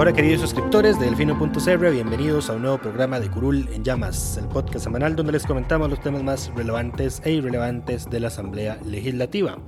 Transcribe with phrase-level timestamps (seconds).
[0.00, 4.46] Hola queridos suscriptores de Delfino.cr, bienvenidos a un nuevo programa de Curul en Llamas, el
[4.46, 9.58] podcast semanal donde les comentamos los temas más relevantes e irrelevantes de la Asamblea Legislativa.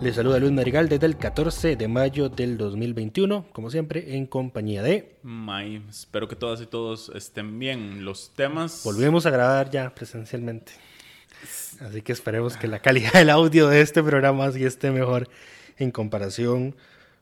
[0.00, 4.80] Les saluda Luis Marigal desde el 14 de mayo del 2021, como siempre, en compañía
[4.80, 5.16] de...
[5.24, 8.04] May, espero que todas y todos estén bien.
[8.04, 8.82] Los temas...
[8.84, 10.70] Volvemos a grabar ya presencialmente.
[11.80, 15.28] Así que esperemos que la calidad del audio de este programa sí esté mejor
[15.78, 16.76] en comparación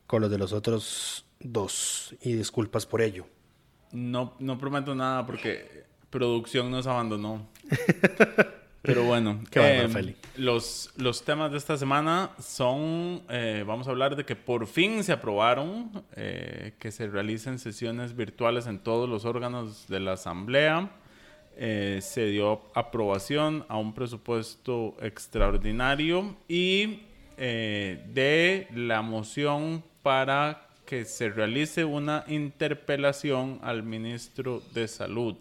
[0.06, 2.14] con los de los otros dos.
[2.22, 3.26] Y disculpas por ello.
[3.92, 7.48] No, no prometo nada porque producción nos abandonó.
[8.82, 10.16] Pero bueno, Qué bueno, eh, Feli.
[10.36, 15.04] los, los temas de esta semana son, eh, vamos a hablar de que por fin
[15.04, 20.90] se aprobaron eh, que se realicen sesiones virtuales en todos los órganos de la Asamblea.
[21.56, 27.02] Eh, se dio aprobación a un presupuesto extraordinario y
[27.36, 35.36] de la moción para que se realice una interpelación al ministro de Salud.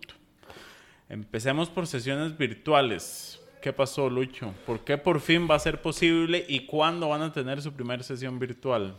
[1.10, 3.42] Empecemos por sesiones virtuales.
[3.62, 4.54] ¿Qué pasó, Lucho?
[4.66, 8.02] ¿Por qué por fin va a ser posible y cuándo van a tener su primera
[8.02, 8.96] sesión virtual?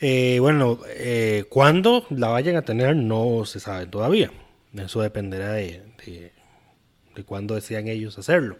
[0.00, 4.30] Eh, bueno, eh, cuándo la vayan a tener no se sabe todavía.
[4.74, 6.32] Eso dependerá de, de,
[7.14, 8.56] de cuándo desean ellos hacerlo.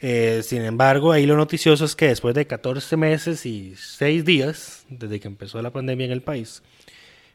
[0.00, 4.86] Eh, sin embargo, ahí lo noticioso es que después de 14 meses y 6 días
[4.88, 6.62] desde que empezó la pandemia en el país,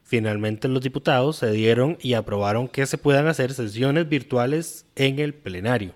[0.04, 5.34] finalmente los diputados se dieron y aprobaron que se puedan hacer sesiones virtuales en el
[5.34, 5.94] plenario.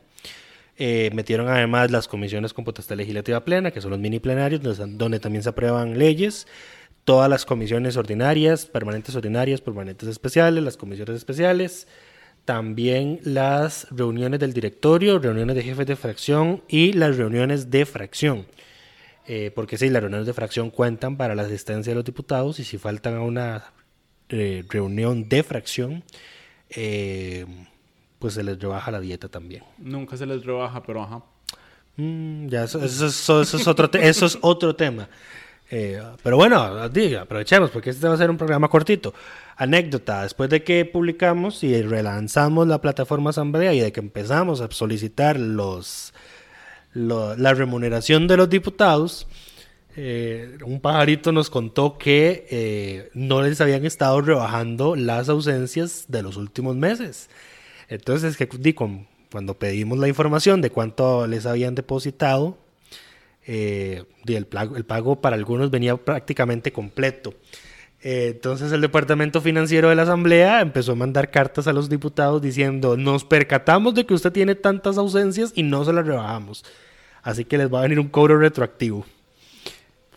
[0.80, 5.20] Eh, metieron además las comisiones con potestad legislativa plena, que son los mini plenarios, donde,
[5.20, 6.48] también se aprueban leyes,
[7.04, 11.88] todas las comisiones ordinarias, permanentes ordinarias, permanentes especiales, las comisiones especiales,
[12.48, 18.46] también las reuniones del directorio, reuniones de jefes de fracción y las reuniones de fracción.
[19.28, 22.64] Eh, porque sí, las reuniones de fracción cuentan para la asistencia de los diputados y
[22.64, 23.66] si faltan a una
[24.30, 26.04] eh, reunión de fracción,
[26.70, 27.46] eh,
[28.18, 29.64] pues se les rebaja la dieta también.
[29.78, 31.22] Nunca se les rebaja, pero ajá.
[31.98, 35.10] Mm, ya, eso, eso- eso- eso es, otro eso es otro tema.
[35.70, 39.14] Eh, pero bueno, diga, aprovechemos porque este va a ser un programa cortito.
[39.58, 44.70] Anécdota, después de que publicamos y relanzamos la plataforma Asamblea y de que empezamos a
[44.72, 46.14] solicitar los,
[46.94, 49.28] lo- la remuneración de los diputados,
[49.96, 56.22] eh, un pajarito nos contó que eh, no les habían estado rebajando las ausencias de
[56.22, 57.30] los últimos meses.
[57.90, 58.48] Entonces, que,
[59.32, 62.60] cuando pedimos la información de cuánto les habían depositado,
[63.48, 67.34] eh, el, el pago para algunos venía prácticamente completo.
[68.04, 72.42] Eh, entonces el Departamento Financiero de la Asamblea empezó a mandar cartas a los diputados
[72.42, 76.64] diciendo, nos percatamos de que usted tiene tantas ausencias y no se las rebajamos.
[77.24, 79.06] Así que les va a venir un cobro retroactivo.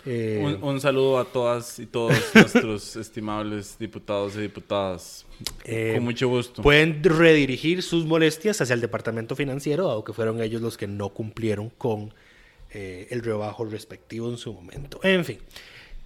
[0.06, 5.26] Eh, Un, un saludo a todas y todos nuestros estimables diputados y diputadas.
[5.64, 6.62] Eh, Con mucho gusto.
[6.62, 11.10] Pueden redirigir sus molestias hacia el departamento financiero, dado que fueron ellos los que no
[11.10, 12.14] cumplieron con
[12.70, 15.00] eh, el rebajo respectivo en su momento.
[15.02, 15.38] En fin.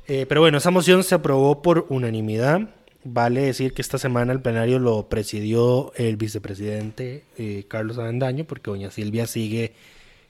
[0.06, 2.60] Eh, pero bueno, esa moción se aprobó por unanimidad.
[3.04, 8.71] Vale decir que esta semana el plenario lo presidió el vicepresidente eh, Carlos Avendaño, porque
[8.71, 9.72] doña Silvia sigue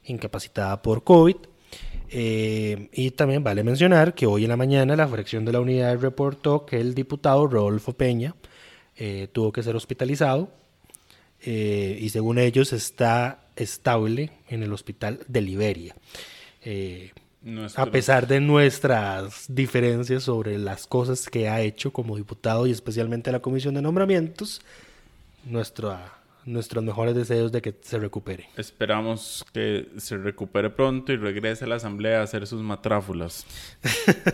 [0.04, 1.36] incapacitada por COVID.
[2.10, 5.98] Eh, y también vale mencionar que hoy en la mañana la fracción de la unidad
[5.98, 8.34] reportó que el diputado Rodolfo Peña
[9.32, 10.50] tuvo que ser hospitalizado
[11.44, 15.96] y según ellos está estable en el hospital de Liberia.
[17.44, 22.70] Nuestro- a pesar de nuestras diferencias sobre las cosas que ha hecho como diputado y
[22.70, 24.62] especialmente la comisión de nombramientos,
[25.44, 26.14] nuestra,
[26.46, 28.48] nuestros mejores deseos de que se recupere.
[28.56, 33.44] Esperamos que se recupere pronto y regrese a la asamblea a hacer sus matráfulas.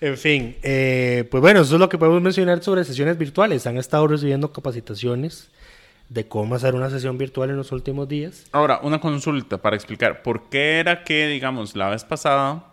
[0.00, 3.66] En fin, eh, pues bueno, eso es lo que podemos mencionar sobre sesiones virtuales.
[3.66, 5.48] Han estado recibiendo capacitaciones
[6.08, 8.46] de cómo hacer una sesión virtual en los últimos días.
[8.52, 10.22] Ahora, una consulta para explicar.
[10.22, 12.64] ¿Por qué era que, digamos, la vez pasada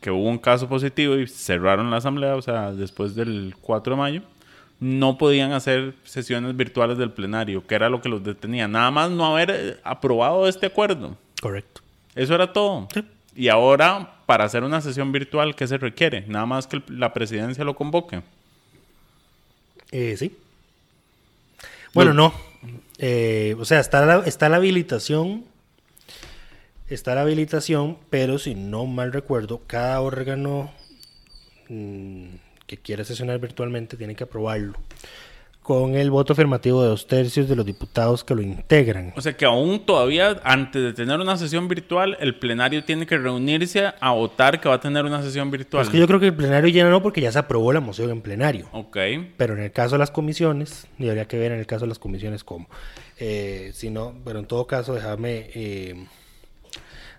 [0.00, 4.00] que hubo un caso positivo y cerraron la asamblea, o sea, después del 4 de
[4.00, 4.22] mayo,
[4.80, 8.68] no podían hacer sesiones virtuales del plenario, que era lo que los detenía?
[8.68, 11.16] Nada más no haber eh, aprobado este acuerdo.
[11.40, 11.80] Correcto.
[12.14, 12.88] Eso era todo.
[12.92, 13.02] Sí.
[13.36, 16.24] Y ahora, para hacer una sesión virtual, ¿qué se requiere?
[16.26, 18.22] Nada más que la presidencia lo convoque.
[19.90, 20.36] Eh, sí.
[21.94, 22.34] Bueno, no.
[22.98, 25.44] Eh, o sea, está la, está la habilitación.
[26.88, 30.70] Está la habilitación, pero si no mal recuerdo, cada órgano
[31.68, 32.26] mm,
[32.66, 34.74] que quiera sesionar virtualmente tiene que aprobarlo.
[35.64, 39.14] Con el voto afirmativo de dos tercios de los diputados que lo integran.
[39.16, 43.16] O sea que aún todavía, antes de tener una sesión virtual, el plenario tiene que
[43.16, 45.82] reunirse a votar que va a tener una sesión virtual.
[45.82, 48.10] Es que yo creo que el plenario ya no, porque ya se aprobó la moción
[48.10, 48.68] en plenario.
[48.72, 48.98] Ok.
[49.38, 51.88] Pero en el caso de las comisiones, y habría que ver en el caso de
[51.88, 52.68] las comisiones cómo.
[53.18, 55.94] Eh, si no, pero en todo caso, déjame, eh,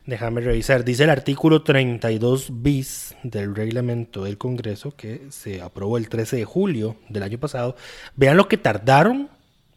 [0.06, 0.84] déjame revisar.
[0.84, 6.46] Dice el artículo 32 bis del reglamento del Congreso que se aprobó el 13 de
[6.46, 7.75] julio del año pasado.
[8.16, 9.30] Vean lo que tardaron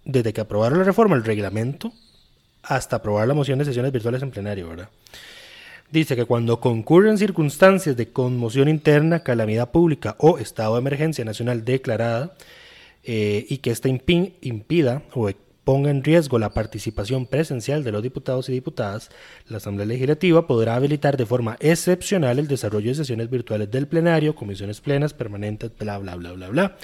[0.04, 1.92] desde que aprobaron la reforma, el reglamento,
[2.62, 4.88] hasta aprobar la moción de sesiones virtuales en plenario, ¿verdad?
[5.90, 11.64] Dice que cuando concurren circunstancias de conmoción interna, calamidad pública o estado de emergencia nacional
[11.64, 12.34] declarada
[13.04, 15.30] eh, y que ésta impi- impida o
[15.68, 19.10] ponga en riesgo la participación presencial de los diputados y diputadas,
[19.48, 24.34] la Asamblea Legislativa podrá habilitar de forma excepcional el desarrollo de sesiones virtuales del plenario,
[24.34, 26.76] comisiones plenas, permanentes, bla, bla, bla, bla, bla.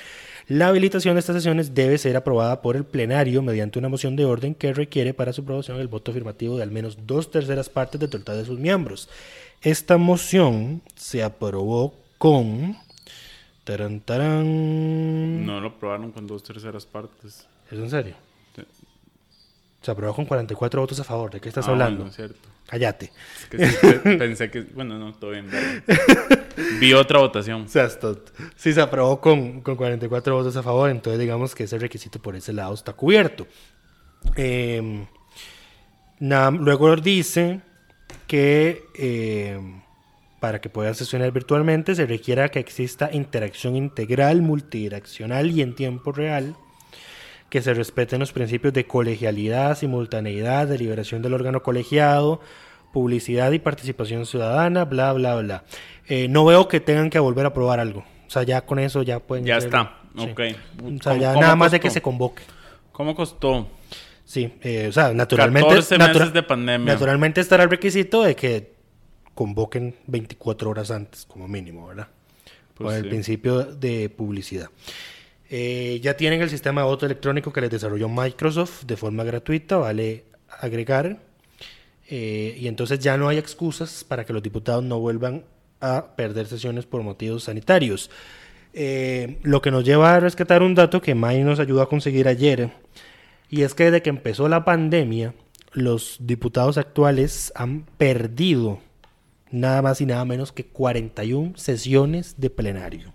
[0.49, 4.27] La habilitación de estas sesiones debe ser aprobada por el plenario mediante una moción de
[4.27, 7.99] orden que requiere para su aprobación el voto afirmativo de al menos dos terceras partes
[7.99, 9.09] del total de sus miembros.
[9.63, 12.77] Esta moción se aprobó con...
[13.65, 15.47] Tarán, tarán.
[15.47, 17.47] No lo aprobaron con dos terceras partes.
[17.71, 18.34] ¿Es en serio?
[19.85, 21.31] Se aprobó con 44 votos a favor.
[21.31, 21.99] ¿De qué estás Ah, hablando?
[21.99, 22.49] bueno, es cierto.
[22.67, 23.13] Cállate.
[23.43, 24.63] Es que sí, pe- pensé que...
[24.63, 25.47] Bueno, no, todo bien.
[26.81, 27.69] Vi otra votación.
[27.69, 28.33] Seas tonto.
[28.57, 32.35] Sí, se aprobó con, con 44 votos a favor, entonces digamos que ese requisito por
[32.35, 33.47] ese lado está cubierto.
[34.37, 35.07] Eh,
[36.21, 37.61] na- luego dice
[38.27, 39.59] que eh,
[40.41, 46.13] para que puedan sesionar virtualmente se requiera que exista interacción integral, multidireccional y en tiempo
[46.13, 46.57] real,
[47.55, 52.41] que se respeten los principios de colegialidad, simultaneidad, deliberación del órgano colegiado,
[52.93, 55.63] publicidad y participación ciudadana, bla, bla, bla.
[56.09, 58.01] Eh, no veo que tengan que volver a aprobar algo.
[58.27, 59.45] O sea, ya con eso ya pueden...
[59.45, 60.01] Ya está.
[60.19, 60.31] Sí.
[60.33, 60.41] Ok.
[60.41, 62.43] O sea, ¿Cómo- ya nada más de que se convoque.
[62.91, 63.69] ¿Cómo costó?
[64.25, 65.69] Sí, eh, o sea, naturalmente...
[65.69, 66.93] 14 meses natura- de pandemia.
[66.93, 68.75] Naturalmente estará el requisito de que
[69.33, 72.09] convoquen 24 horas antes, como mínimo, ¿verdad?
[72.75, 74.71] Pues Por el principio de publicidad.
[75.57, 79.77] Eh, ya tienen el sistema de voto electrónico que les desarrolló Microsoft de forma gratuita,
[79.77, 81.21] vale agregar.
[82.09, 85.45] Eh, y entonces ya no hay excusas para que los diputados no vuelvan
[85.79, 88.11] a perder sesiones por motivos sanitarios.
[88.73, 92.27] Eh, lo que nos lleva a rescatar un dato que May nos ayudó a conseguir
[92.27, 92.73] ayer,
[93.49, 95.35] y es que desde que empezó la pandemia,
[95.73, 98.81] los diputados actuales han perdido
[99.53, 103.14] nada más y nada menos que 41 sesiones de plenario.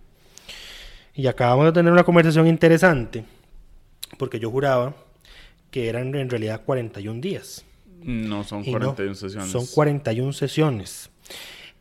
[1.20, 3.26] Y acabamos de tener una conversación interesante,
[4.18, 4.96] porque yo juraba
[5.70, 7.66] que eran en realidad 41 días.
[8.02, 9.50] No, son Y no, 41 sesiones.
[9.52, 11.10] Son 41 sesiones.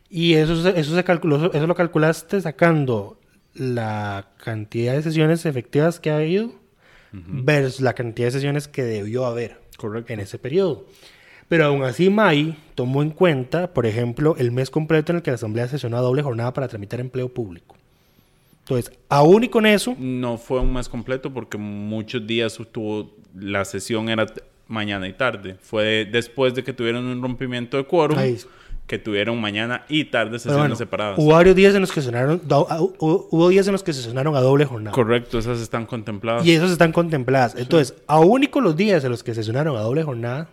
[0.09, 3.17] Y eso, se- eso, se calculó, eso lo calculaste sacando
[3.53, 6.51] la cantidad de sesiones efectivas que ha habido
[7.11, 10.11] versus la cantidad de sesiones que debió haber Correcto.
[10.13, 10.85] en ese periodo.
[11.47, 15.31] Pero aún así, May tomó en cuenta, por ejemplo, el mes completo en el que
[15.31, 17.75] la Asamblea sesionó a doble jornada para tramitar empleo público.
[18.69, 23.65] Entonces, aún y con eso, No fue un mes completo porque muchos días tuvo la
[23.65, 24.27] sesión era
[24.67, 25.55] mañana y tarde.
[25.59, 28.37] Fue después de que tuvieron un rompimiento de quórum Ahí.
[28.85, 31.17] que tuvieron mañana y tarde sesiones bueno, separadas.
[31.17, 31.99] hubo varios días en los que
[32.99, 34.93] hubo días en los que se sesionaron a doble jornada.
[34.93, 36.45] Correcto, esas están contempladas.
[36.45, 37.55] Y esos están contempladas.
[37.57, 40.47] Entonces, aún y con los días en los que sesionaron a doble jornada.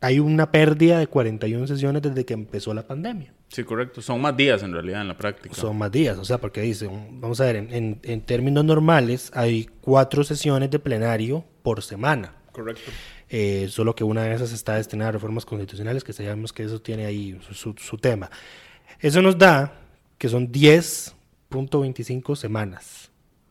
[0.00, 3.32] Hay una pérdida de 41 sesiones desde que empezó la pandemia.
[3.48, 4.00] Sí, correcto.
[4.02, 5.54] Son más días en realidad en la práctica.
[5.54, 9.30] Son más días, o sea, porque dicen, vamos a ver, en, en- en términos normales
[9.34, 12.34] hay cuatro sesiones de plenario por semana.
[12.52, 12.90] Correcto.
[13.30, 16.80] Eh, solo que una de esas está destinada a reformas constitucionales, que sabemos que eso
[16.80, 18.30] tiene ahí su, su- su tema.
[19.00, 19.72] Eso nos da
[20.18, 20.50] que son
[21.50, 23.10] 10.25 semanas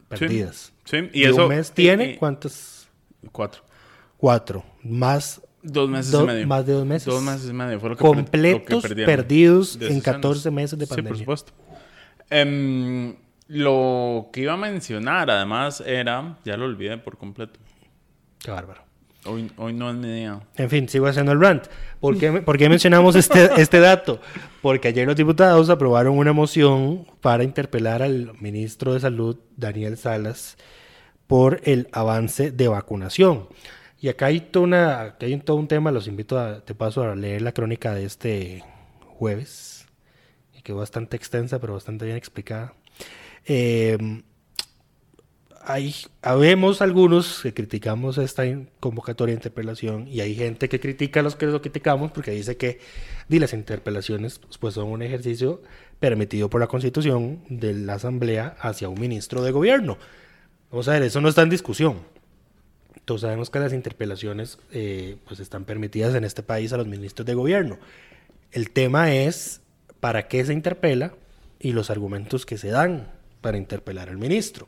[0.09, 0.73] perdidas.
[0.85, 1.43] Sí, y y eso...
[1.43, 2.87] un mes tiene, y- y- ¿cuántas?
[3.31, 3.63] Cuatro.
[4.17, 4.63] Cuatro.
[4.83, 6.47] Más, Dos meses do- y medio.
[6.47, 7.05] más de dos meses.
[7.05, 7.79] Dos meses y medio.
[7.79, 10.03] Fue lo que per- lo que completos perdidos en sesiones.
[10.03, 11.19] 14 meses de Sí, por pandemia.
[11.19, 11.51] supuesto.
[12.29, 13.15] Em,
[13.47, 16.37] lo que iba a mencionar, además, era...
[16.43, 17.59] Ya lo olvidé por completo.
[18.39, 18.81] Qué bárbaro.
[19.25, 20.39] Hoy, hoy no es mi día.
[20.55, 21.65] En fin, sigo haciendo el rant.
[21.99, 24.21] ¿Por qué, por qué mencionamos este, este dato?
[24.61, 30.57] Porque ayer los diputados aprobaron una moción para interpelar al ministro de Salud, Daniel Salas,
[31.25, 33.47] por el avance de vacunación.
[33.99, 37.15] Y acá hay, toda una, hay todo un tema, los invito a, te paso a
[37.15, 38.63] leer la crónica de este
[39.17, 39.87] jueves,
[40.55, 42.75] y quedó bastante extensa, pero bastante bien explicada.
[43.45, 43.97] Eh,
[45.67, 48.43] hay, habemos algunos que criticamos esta
[48.79, 52.55] convocatoria de interpelación y hay gente que critica a los que lo criticamos porque dice
[52.55, 52.79] que
[53.27, 55.61] di, las interpelaciones pues, son un ejercicio
[55.99, 59.97] permitido por la Constitución de la Asamblea hacia un ministro de gobierno.
[60.71, 62.16] Vamos a ver, eso no está en discusión.
[63.07, 67.25] Todos sabemos que las interpelaciones eh, pues están permitidas en este país a los ministros
[67.25, 67.79] de gobierno.
[68.51, 69.61] El tema es
[70.01, 71.13] para qué se interpela
[71.57, 73.09] y los argumentos que se dan
[73.39, 74.67] para interpelar al ministro.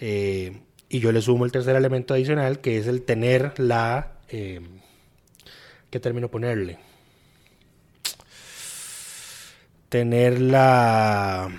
[0.00, 4.12] Eh, y yo le sumo el tercer elemento adicional, que es el tener la...
[4.30, 4.62] eh,
[5.90, 6.78] ¿Qué término ponerle?
[9.90, 11.50] Tener la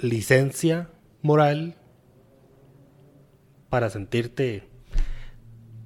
[0.00, 0.88] licencia
[1.22, 1.76] moral
[3.68, 4.73] para sentirte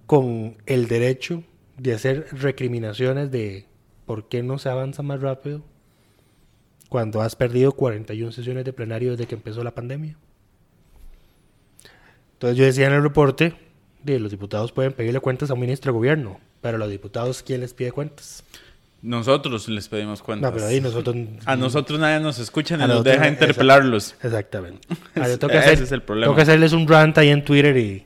[0.08, 1.44] con el derecho
[1.76, 3.66] de hacer recriminaciones de
[4.06, 5.62] por qué no se avanza más rápido
[6.88, 10.16] cuando has perdido 41 sesiones de plenario desde que empezó la pandemia.
[12.32, 13.54] Entonces yo decía en el reporte,
[14.02, 17.60] de los diputados pueden pedirle cuentas a un ministro de gobierno, pero los diputados, ¿quién
[17.60, 18.42] les pide cuentas?
[19.02, 20.50] Nosotros les pedimos cuentas.
[20.50, 21.14] No, pero ahí nosotros...
[21.44, 24.14] A nosotros nadie nos escucha ni nos deja interpelarlos.
[24.22, 24.88] Exactamente.
[25.14, 26.26] Yo tengo, Ese que hacer- es el problema.
[26.28, 28.04] tengo que hacerles un rant ahí en Twitter y,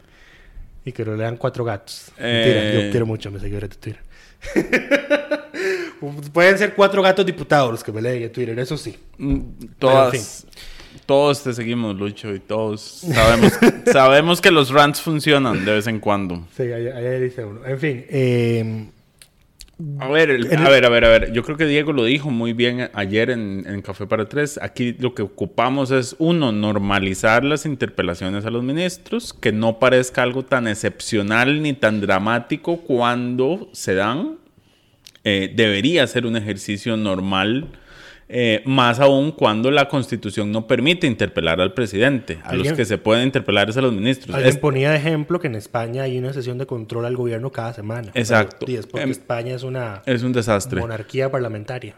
[0.85, 2.07] y que lo lean cuatro gatos.
[2.19, 2.85] Mentira, Eh.
[2.87, 4.01] yo quiero mucho a mis seguidores de Twitter.
[6.33, 8.97] Pueden ser cuatro gatos diputados los que me leen en Twitter, eso sí.
[9.19, 9.39] Mm,
[9.79, 12.81] Todas, en todos te seguimos, Lucho, y todos
[13.13, 13.53] sabemos,
[13.93, 16.47] sabemos que los rants funcionan de vez en cuando.
[16.57, 17.65] Sí, ahí, ahí dice uno.
[17.67, 18.87] En fin, eh,
[19.99, 21.33] A ver, el- a ver, a ver, a ver.
[21.33, 24.59] Yo creo que Diego lo dijo muy bien ayer en, en Café para Tres.
[24.63, 30.23] Aquí lo que ocupamos es, uno, normalizar las interpelaciones a los ministros, que no parezca
[30.23, 34.37] algo tan excepcional ni tan dramático cuando se dan.
[35.25, 37.69] Eh, debería ser un ejercicio normal,
[38.35, 42.39] eh, más aún cuando la Constitución no permite interpelar al presidente.
[42.45, 44.35] A los que se pueden interpelar es a los ministros.
[44.35, 47.53] alguien Es- ponía de ejemplo que en España hay una sesión de control al gobierno
[47.53, 48.11] cada semana.
[48.15, 48.65] Exacto.
[48.67, 50.81] Y es porque Em, España es una es un desastre.
[50.81, 51.95] monarquía parlamentaria.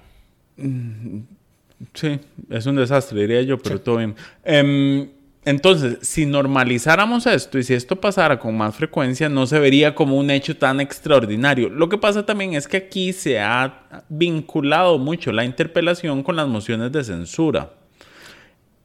[1.93, 2.19] Sí,
[2.50, 4.14] es un desastre, diría yo, pero todo bien.
[4.45, 5.09] Em,
[5.45, 10.17] entonces, si normalizáramos esto y si esto pasara con más frecuencia, no se vería como
[10.17, 11.69] un hecho tan extraordinario.
[11.69, 16.49] Lo que pasa también es que aquí se ha vinculado mucho la interpelación con las
[16.49, 17.75] mociones de censura.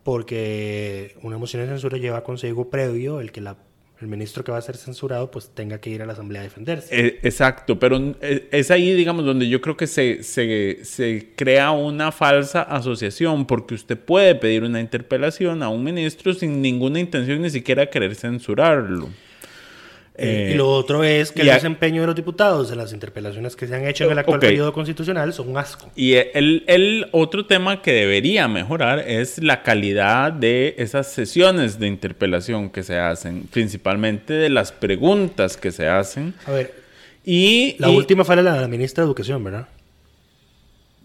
[0.03, 3.55] Porque una moción de censura lleva consigo previo el que la,
[4.01, 6.43] el ministro que va a ser censurado pues tenga que ir a la asamblea a
[6.45, 6.87] defenderse.
[6.91, 11.71] Eh, exacto, pero eh, es ahí, digamos, donde yo creo que se, se, se crea
[11.71, 17.41] una falsa asociación, porque usted puede pedir una interpelación a un ministro sin ninguna intención
[17.41, 19.09] ni siquiera querer censurarlo.
[20.21, 22.91] Eh, Eh, y lo otro es que y el desempeño de los diputados en las
[22.93, 24.41] interpelaciones que se han hecho en el actual Ok.
[24.41, 25.89] periodo constitucional son un asco.
[25.95, 31.87] Y el, el otro tema que debería mejorar es la calidad de esas sesiones de
[31.87, 36.33] interpelación que se hacen, principalmente de las preguntas que se hacen.
[36.45, 36.73] A ver,
[37.23, 39.67] Y la y- última fue la de la ministra de Educación, ¿verdad?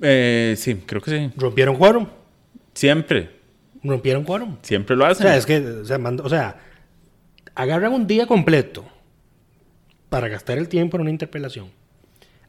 [0.02, 1.30] eh, sí, creo que sí.
[1.36, 2.06] Rompieron quórum.
[2.74, 3.30] Siempre,
[3.82, 4.56] Rompieron quórum.
[4.62, 5.26] siempre lo O hacen.
[5.26, 6.56] sea, es que, o sea, mando- o sea,
[7.54, 8.84] agarran un día completo
[10.14, 11.72] para gastar el tiempo en una interpelación.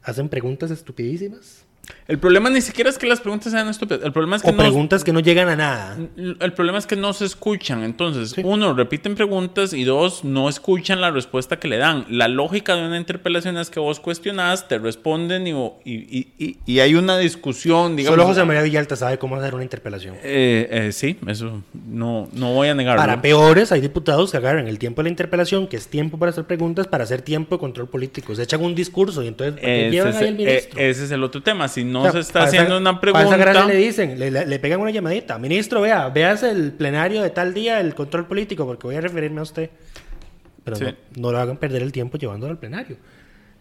[0.04, 1.65] Hacen preguntas estupidísimas.
[2.08, 4.04] El problema ni siquiera es que las preguntas sean estúpidas.
[4.04, 5.98] El problema es que O no, preguntas que no llegan a nada.
[6.18, 7.84] el problema es que no se escuchan.
[7.84, 12.06] Entonces, uno, repiten preguntas y dos, no escuchan la respuesta que le dan.
[12.10, 15.52] La lógica de una interpelación es que vos cuestionás, te responden y,
[15.84, 18.16] y, y- hay una discusión, digamos.
[18.18, 20.16] Solo José María Villalta sabe cómo hacer una interpelación.
[20.24, 23.02] Eh, eh, sí, eso no, no voy a negarlo.
[23.02, 26.32] Para peores, hay diputados que agarran el tiempo de la interpelación, que es tiempo para
[26.32, 28.36] hacer preguntas, para hacer tiempo de control político.
[28.36, 30.80] Se echan un discurso y entonces ¿para qué ese, llevan ahí al eh, ministro.
[30.80, 31.68] ese es el otro tema.
[31.76, 33.66] Si no O sea, se está para esa- haciendo una para esa pregunta.
[33.68, 35.38] le dicen, le, le- le pegan una llamadita.
[35.38, 39.40] Ministro, vea, veas el plenario de tal día, el control político, porque voy a referirme
[39.40, 39.70] a usted.
[40.64, 40.86] Pero Sí.
[40.86, 42.98] no, no lo hagan perder el tiempo llevándolo al plenario.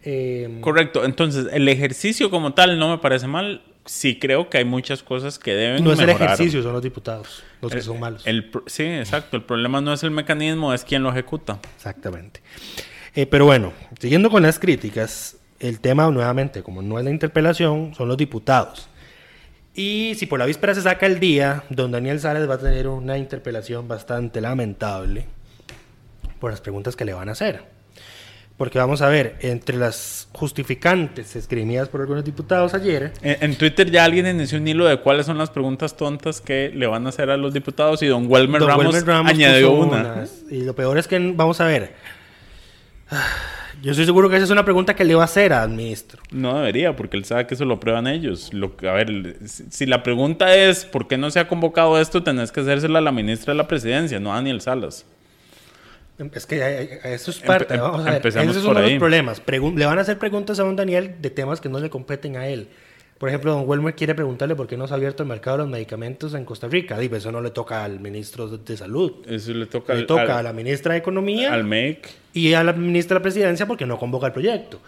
[0.02, 1.04] Eh, Correcto.
[1.04, 3.62] Entonces, el ejercicio como tal no me parece mal.
[3.86, 6.28] Sí creo que hay muchas cosas que deben no es el mejorar.
[6.34, 8.22] ejercicio, son los diputados los que El- son malos.
[8.26, 9.36] el sí, exacto.
[9.36, 11.58] El problema no es el mecanismo, es quien lo ejecuta.
[11.76, 12.40] Exactamente.
[13.14, 15.36] Eh, pero bueno, siguiendo con las críticas,
[15.68, 18.88] el tema nuevamente, como no es la interpelación, son los diputados.
[19.74, 22.86] Y si por la víspera se saca el día, don Daniel Sárez va a tener
[22.86, 25.26] una interpelación bastante lamentable
[26.38, 27.62] por las preguntas que le van a hacer.
[28.58, 33.90] Porque vamos a ver, entre las justificantes esgrimidas por algunos diputados ayer, En, en Twitter
[33.90, 37.08] ya alguien inició un hilo de cuáles son las preguntas tontas que le van a
[37.08, 40.12] hacer a los diputados y don Welmer, Don Ramos, Wilmer Ramos añadió una.
[40.12, 40.42] unas.
[40.50, 41.94] Y lo peor es que, vamos a ver,
[43.10, 43.26] ah,
[43.84, 46.20] yo estoy seguro que esa es una pregunta que le va a hacer al ministro.
[46.30, 48.52] No debería, porque él sabe que eso lo prueban ellos.
[48.52, 52.22] Lo a ver, si, la pregunta es ¿por qué no se ha convocado esto?
[52.22, 55.06] Tenés que hacérsela a la ministra de la presidencia, no a Daniel Salas.
[56.32, 57.74] Es que eh, eh, eso es parte.
[57.74, 59.42] Empe- vamos a ver, empecemos ese es por uno de los problemas.
[59.44, 62.36] Pregun- le van a hacer preguntas a don Daniel de temas que no le competen
[62.36, 62.68] a él.
[63.18, 65.62] Por ejemplo, don Welmer quiere preguntarle por qué no se ha abierto el mercado de
[65.64, 66.98] los medicamentos en Costa Rica.
[66.98, 69.12] Digo, eso no le toca al ministro de Salud.
[69.26, 72.10] Eso le toca, Le al, toca al- a la ministra de Economía al MEC.
[72.32, 74.80] y a la ministra de la Presidencia porque no convoca el proyecto.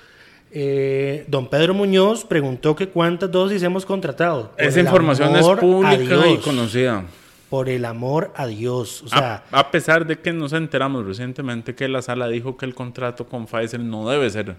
[0.50, 4.50] Eh, don Pedro Muñoz preguntó que cuántas dosis hemos contratado.
[4.52, 7.04] Por Esa información es pública y conocida.
[7.50, 9.02] Por el amor a Dios.
[9.04, 12.66] O sea, a, a pesar de que nos enteramos recientemente que la sala dijo que
[12.66, 14.56] el contrato con Pfizer no debe ser.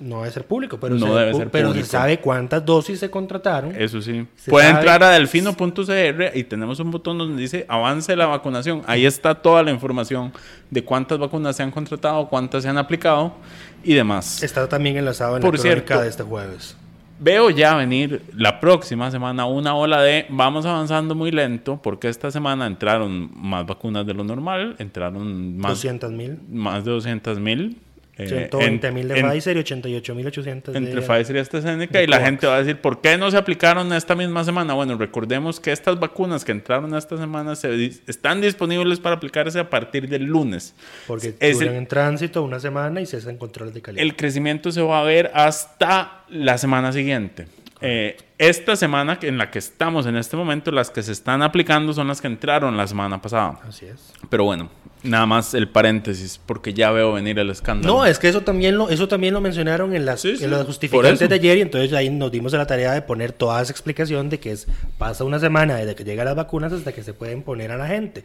[0.00, 1.88] No debe ser público, pero, No se, debe ser pero se público.
[1.88, 3.74] sabe cuántas dosis se contrataron.
[3.76, 4.26] Eso sí.
[4.36, 8.82] Se Puede sabe- entrar a delfino.cr y tenemos un botón donde dice avance la vacunación.
[8.86, 10.32] Ahí está toda la información
[10.70, 13.34] de cuántas vacunas se han contratado, cuántas se han aplicado
[13.82, 14.42] y demás.
[14.42, 16.00] Está también enlazado en Por la cierto.
[16.00, 16.76] de este jueves.
[17.20, 22.30] Veo ya venir la próxima semana una ola de vamos avanzando muy lento porque esta
[22.30, 26.38] semana entraron más vacunas de lo normal, entraron más, 200 mil.
[26.48, 27.78] más de 200 mil.
[28.18, 30.78] Eh, 120 mil de en- Pfizer y 88 mil 800 de...
[30.78, 33.92] entre Pfizer y AstraZeneca y la gente va a decir, ¿por qué no se aplicaron
[33.92, 34.74] esta misma semana?
[34.74, 39.70] Bueno, recordemos que estas vacunas que entraron esta semana se están disponibles para aplicarse a
[39.70, 40.74] partir del lunes.
[41.06, 44.02] Porque Es duran el, en tránsito una semana y se hacen controles de calidad.
[44.02, 47.46] el crecimiento se va a ver hasta la semana siguiente.
[47.80, 51.92] Eh, esta semana en la que estamos en este momento, las que se están aplicando
[51.92, 53.60] son las que entraron la semana pasada.
[53.68, 54.12] Así es.
[54.28, 54.68] Pero bueno,
[55.02, 57.94] nada más el paréntesis, porque ya veo venir el escándalo.
[57.94, 60.50] No, es que eso también lo, eso también lo mencionaron en las, Sí, sí, en
[60.50, 63.60] por justificantes de ayer y entonces ahí nos dimos a la tarea de poner toda
[63.62, 64.66] esa explicación de que es,
[64.98, 67.86] pasa una semana desde que llegan las vacunas hasta que se pueden poner a la
[67.86, 68.24] gente.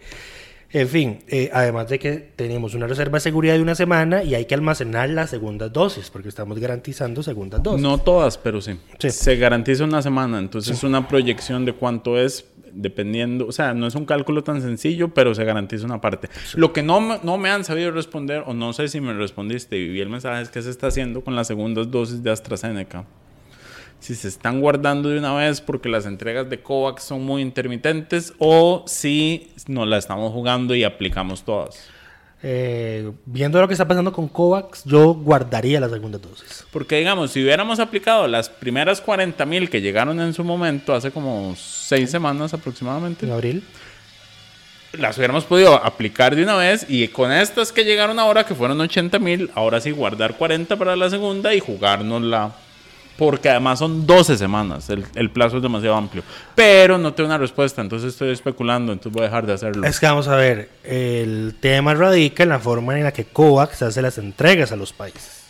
[0.74, 4.34] En fin, eh, además de que tenemos una reserva de seguridad de una semana y
[4.34, 7.80] hay que almacenar las segundas dosis porque estamos garantizando segundas dosis.
[7.80, 8.80] No todas, pero sí.
[8.98, 9.12] Sí.
[9.12, 13.88] Se garantiza una semana, entonces es una proyección de cuánto es, dependiendo, o sea, no
[13.88, 16.30] es un cálculo tan sencillo, pero se garantiza una parte.
[16.56, 19.78] Lo que no, me- no me han sabido responder, o no sé si me respondiste
[19.78, 23.06] y vi el mensaje, es que se está haciendo con las segundas dosis de AstraZeneca.
[24.00, 28.34] Si se están guardando de una vez porque las entregas de COVAX son muy intermitentes
[28.38, 31.88] o si nos la estamos jugando y aplicamos todas.
[32.46, 36.66] Eh, viendo lo que está pasando con COVAX, yo guardaría la segunda dosis.
[36.72, 41.10] Porque digamos, si hubiéramos aplicado las primeras 40 mil que llegaron en su momento, hace
[41.10, 43.64] como seis semanas aproximadamente, En abril.
[44.92, 48.80] las hubiéramos podido aplicar de una vez y con estas que llegaron ahora, que fueron
[48.82, 52.52] 80 mil, ahora sí guardar 40 para la segunda y jugárnosla.
[53.18, 56.24] Porque además son 12 semanas, el, plazo es demasiado amplio.
[56.56, 59.86] Pero no tengo una respuesta, entonces estoy especulando, entonces voy a dejar de hacerlo.
[59.86, 63.84] Es que vamos a ver, el tema radica en la forma en la que COVAX
[63.84, 65.44] hace las entregas a los países.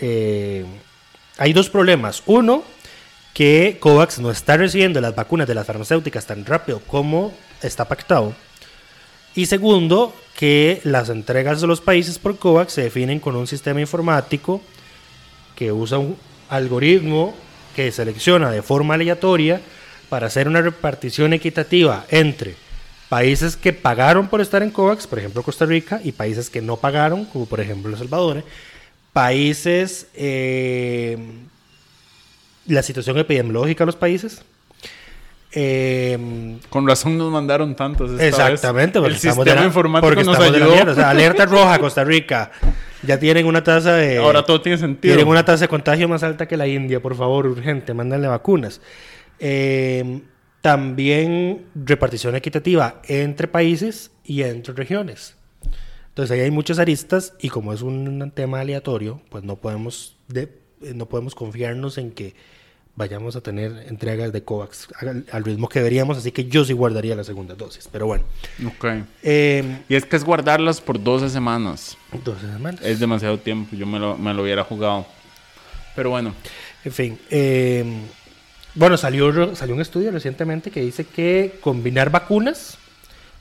[0.00, 0.64] Eh,
[1.38, 2.22] hay dos problemas.
[2.26, 2.64] Uno,
[3.32, 8.34] que COVAX no está recibiendo las vacunas de las farmacéuticas tan rápido como está pactado.
[9.34, 13.80] Y segundo, que las entregas de los países por COVAX se definen con un sistema
[13.80, 14.60] informático
[15.56, 16.16] que usa un
[16.48, 17.34] algoritmo
[17.74, 19.60] que selecciona de forma aleatoria
[20.08, 22.54] para hacer una repartición equitativa entre
[23.08, 26.76] países que pagaron por estar en COVAX, por ejemplo Costa Rica, y países que no
[26.76, 28.44] pagaron, como por ejemplo El Salvador,
[29.12, 31.16] países, eh,
[32.66, 34.42] la situación epidemiológica de los países.
[35.52, 38.10] eh, Con razón nos mandaron tantos.
[38.12, 39.02] esta Exactamente, vez.
[39.02, 40.72] porque El estamos sistema la- informático porque nos de la ayudó.
[40.72, 40.92] mierda.
[40.92, 42.50] O sea, alerta roja, Costa Rica.
[43.06, 44.18] Ya tienen una tasa de.
[44.18, 45.14] Ahora todo tiene sentido.
[45.14, 48.80] Tienen una tasa de contagio más alta que la India, por favor, urgente, mándanle vacunas.
[49.38, 50.20] Eh,
[50.60, 55.36] también repartición equitativa entre países y entre regiones.
[56.08, 60.58] Entonces ahí hay muchas aristas y como es un tema aleatorio, pues no podemos, de-
[60.82, 62.34] eh, no podemos confiarnos en que
[62.96, 66.72] vayamos a tener entregas de COVAX al, al ritmo que deberíamos, así que yo sí
[66.72, 67.88] guardaría la segunda dosis.
[67.92, 68.24] Pero bueno,
[68.66, 68.86] Ok.
[69.22, 71.96] eh, Y es que es guardarlas por 12 semanas.
[72.24, 72.80] 12 semanas.
[72.82, 73.76] Es demasiado tiempo.
[73.76, 75.06] Yo me lo, me lo hubiera jugado.
[75.94, 76.34] Pero bueno.
[76.84, 77.84] En fin, eh,
[78.74, 82.78] bueno, salió, salió un estudio recientemente que dice que combinar vacunas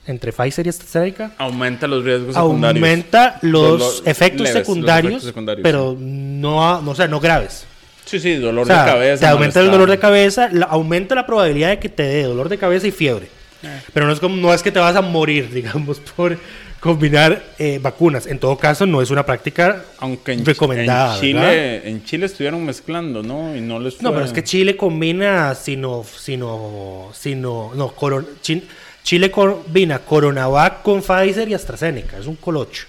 [0.07, 2.83] entre Pfizer y AstraZeneca Aumenta los riesgos secundarios.
[2.83, 7.19] aumenta los Dolor- efectos, leves, los secundarios, efectos secundarios, pero no, no, o sea, no
[7.19, 7.65] graves.
[8.05, 9.19] Sí, sí, dolor O sea, de cabeza.
[9.21, 12.49] te aumenta el dolor de cabeza, la- aumenta la probabilidad de que te dé dolor
[12.49, 13.27] de cabeza y fiebre.
[13.63, 13.81] Eh.
[13.93, 16.37] Pero no es como no es que te vas a morir, digamos, por
[16.79, 18.27] combinar eh, vacunas.
[18.27, 21.15] En todo caso, no es una práctica Aunque en, recomendada.
[21.15, 21.87] en Chile, ¿verdad?
[21.87, 23.55] en Chile estuvieron mezclando, ¿no?
[23.55, 28.27] Y no les No, fue- pero es que Chile combina sino, sino, sino, no, coron-
[28.41, 28.63] Chin-
[29.03, 32.85] Chile combina Coronavac con Pfizer y AstraZeneca, es un colocho.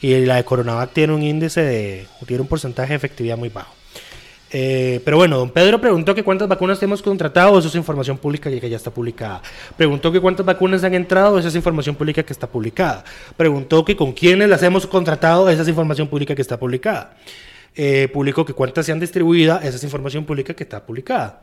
[0.00, 3.74] Y la de Coronavac tiene un índice de, tiene un porcentaje de efectividad muy bajo.
[4.50, 8.50] Eh, pero bueno, don Pedro preguntó que cuántas vacunas hemos contratado, eso es información pública
[8.50, 9.42] que ya está publicada.
[9.76, 13.04] Preguntó que cuántas vacunas han entrado, esa es información pública que está publicada.
[13.36, 17.14] Preguntó que con quiénes las hemos contratado, esa es información pública que está publicada.
[17.74, 21.42] Eh, publicó que cuántas se han distribuido, esa es información pública que está publicada.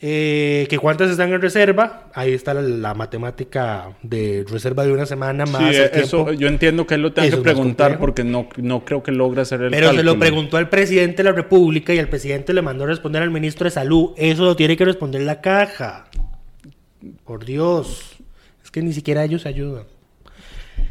[0.00, 5.06] Eh, que cuántas están en reserva, ahí está la, la matemática de reserva de una
[5.06, 5.74] semana más.
[5.74, 8.84] Sí, el eso yo entiendo que él lo tenga Eso que preguntar porque no, no
[8.84, 11.98] creo que logra hacer el Pero se lo preguntó al presidente de la República y
[11.98, 14.10] el presidente le mandó a responder al ministro de Salud.
[14.16, 16.06] Eso lo tiene que responder la caja.
[17.24, 18.16] Por Dios.
[18.62, 19.84] Es que ni siquiera ellos ayudan.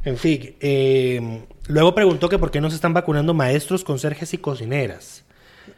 [0.06, 0.56] En fin.
[0.60, 5.23] eh, luego preguntó que por qué no se están vacunando maestros, conserjes y cocineras.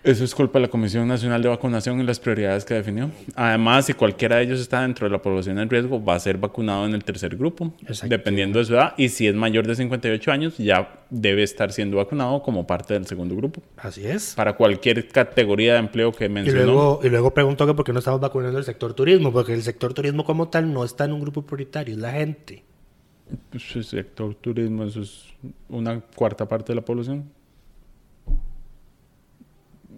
[0.04, 3.10] Eso es culpa de la Comisión Nacional de Vacunación y las prioridades que definió.
[3.36, 6.38] Además, si cualquiera de ellos está dentro de la población en riesgo, va a ser
[6.38, 7.74] vacunado en el tercer grupo,
[8.08, 8.94] dependiendo de su edad.
[8.98, 13.08] Y si es mayor de 58 años, ya debe estar siendo vacunado como parte del
[13.08, 13.62] segundo grupo.
[13.78, 14.34] Así es.
[14.36, 16.66] Para cualquier categoría de empleo que Y mencionó.
[16.66, 19.32] luego, y luego preguntó que por qué no estamos vacunando el sector turismo.
[19.32, 22.64] Porque el sector turismo como tal no está en un grupo prioritario, es la gente.
[23.50, 25.26] Pues, el sector turismo, eso es
[25.68, 27.26] una cuarta parte de la población.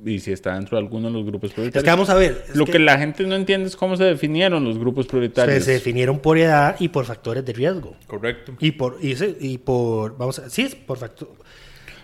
[0.06, 1.82] Y si está dentro de alguno de los grupos prioritarios.
[1.82, 2.46] Es que vamos a ver.
[2.54, 2.80] Lo que...
[2.80, 5.60] la gente no entiende es cómo se definieron los grupos prioritarios.
[5.60, 7.96] se, se definieron por edad y por factores de riesgo.
[8.08, 8.54] Correcto.
[8.60, 11.30] Y por, y, y por, vamos a, sí, es por factor.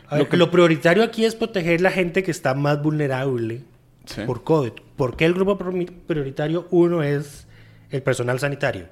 [0.07, 3.61] A ver, Lo lo, que- prioritario aquí es proteger la gente que está más vulnerable
[4.05, 4.21] Sí.
[4.27, 4.71] por COVID.
[4.97, 7.47] ¿Por qué el grupo prioritario uno es
[7.89, 8.87] el personal sanitario?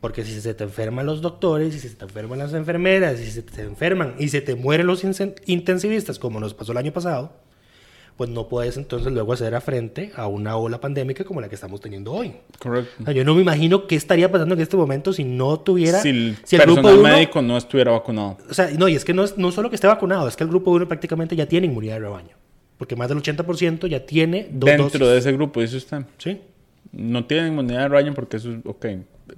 [0.00, 3.24] Porque si se te enferman los doctores, y si se te enferman las enfermeras, y
[3.24, 5.02] si se te enferman y se te mueren los
[5.46, 7.32] intensivistas, como nos pasó el año pasado,
[8.20, 11.54] pues no puedes entonces luego hacer a frente a una ola pandémica como la que
[11.54, 12.34] estamos teniendo hoy.
[12.58, 12.90] Correcto.
[13.00, 16.00] O sea, yo no me imagino qué estaría pasando en este momento si no tuviera.
[16.00, 17.14] Si el si el grupo personal 1.
[17.14, 18.36] médico no estuviera vacunado.
[18.50, 20.44] O sea, no, y es que no es no solo que esté vacunado, es que
[20.44, 22.36] el grupo 1 prácticamente ya tiene inmunidad de rebaño.
[22.76, 25.00] Porque más del 80% ya tiene dos Dentro dosis.
[25.00, 26.02] de ese grupo, dice usted.
[26.18, 26.42] Sí.
[26.92, 28.84] No tienen inmunidad de rebaño porque eso es, ok.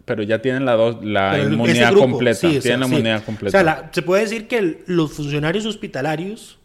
[0.04, 2.34] Pero ya tienen la, dos, la inmunidad grupo, completa.
[2.40, 2.92] sí, o sea, tienen la sí.
[2.94, 3.50] inmunidad O completa.
[3.52, 6.58] sea, la- se puede decir que el- los funcionarios hospitalarios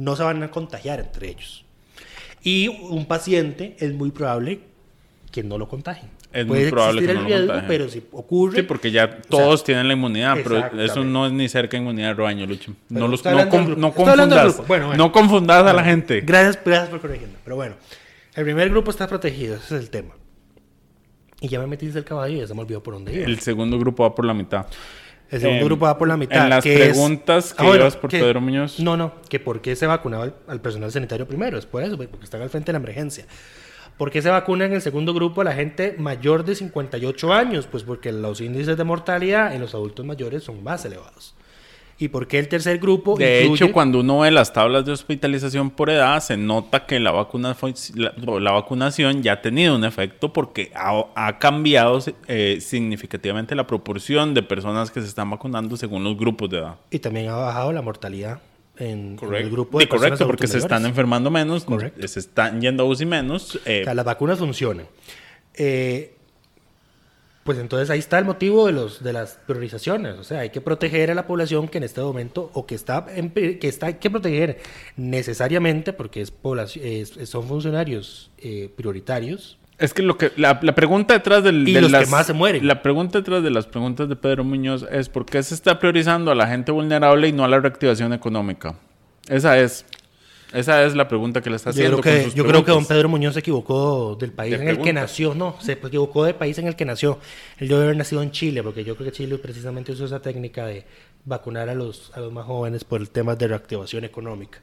[0.00, 1.64] no se van a contagiar entre ellos.
[2.42, 4.60] Y un paciente es muy probable
[5.30, 6.10] que no lo contagien.
[6.32, 7.68] Es Puede muy probable existir que el no lo riesgo, contagien.
[7.68, 8.56] pero si ocurre...
[8.56, 12.08] Sí, porque ya todos tienen la inmunidad, pero eso no es ni cerca de inmunidad
[12.08, 12.72] de rebaño, Lucho.
[12.88, 13.58] Pero No, los, no, grupo.
[13.76, 14.66] no confundas.
[14.66, 14.94] Bueno, bueno.
[15.04, 16.20] No confundas a la gente.
[16.22, 17.34] Gracias, gracias por corregirme.
[17.44, 17.74] Pero bueno,
[18.36, 20.14] el primer grupo está protegido, ese es el tema.
[21.40, 23.24] Y ya me metiste el caballo y ya se me olvidó por dónde iba.
[23.26, 24.66] El segundo grupo va por la mitad.
[25.30, 26.44] El segundo Eh, grupo va por la mitad.
[26.44, 28.80] en las que es- preguntas que Ah, bueno, ibas por que- Pedro Muñoz.
[28.80, 31.96] No, no, que por qué se vacunaba al, al personal sanitario primero, es por eso,
[31.96, 33.26] porque están al frente de la emergencia.
[33.96, 37.66] ¿Por qué se vacuna en el segundo grupo a la gente mayor de 58 años?
[37.66, 41.34] Pues porque los índices de mortalidad en los adultos mayores son más elevados.
[42.02, 43.14] ¿Y por qué el tercer grupo?
[43.16, 46.98] De incluye- hecho, cuando uno ve las tablas de hospitalización por edad, se nota que
[46.98, 47.54] la, vacuna
[47.94, 53.66] la, la vacunación ya ha tenido un efecto porque ha, ha cambiado eh, significativamente la
[53.66, 56.76] proporción de personas que se están vacunando según los grupos de edad.
[56.90, 58.40] Y también ha bajado la mortalidad
[58.78, 62.08] en, en el grupo Sí, de personas correcto, porque se están enfermando menos, Correcto.
[62.08, 63.60] se están yendo a UCI menos.
[63.66, 64.86] eh, O sea, las vacunas funcionan.
[65.54, 66.14] Eh,
[67.44, 70.16] pues entonces ahí está el motivo de, los, de las priorizaciones.
[70.18, 73.06] O sea, hay que proteger a la población que en este momento, o que está,
[73.14, 74.58] en que está hay que proteger
[74.96, 79.56] necesariamente porque es población, es- son funcionarios eh, prioritarios.
[79.78, 82.26] Es que lo que la, la pregunta detrás del, Y de los que las, más
[82.26, 82.66] se mueren.
[82.66, 86.30] La pregunta detrás de las preguntas de Pedro Muñoz es por qué se está priorizando
[86.30, 88.74] a la gente vulnerable y no a la reactivación económica.
[89.28, 89.86] Esa es.
[90.52, 92.00] Esa es la pregunta que le está Yo haciendo.
[92.00, 92.84] creo, con que, yo creo que don.
[92.84, 95.34] Pedro Muñoz se equivocó del país De en el que nació.
[95.34, 97.18] No, se equivocó del país en el que nació.
[97.58, 100.66] Él debe haber nacido en Chile, porque yo creo que Chile precisamente usó esa técnica
[100.66, 100.84] de
[101.24, 104.58] vacunar a los, a los más jóvenes por el tema de reactivación económica.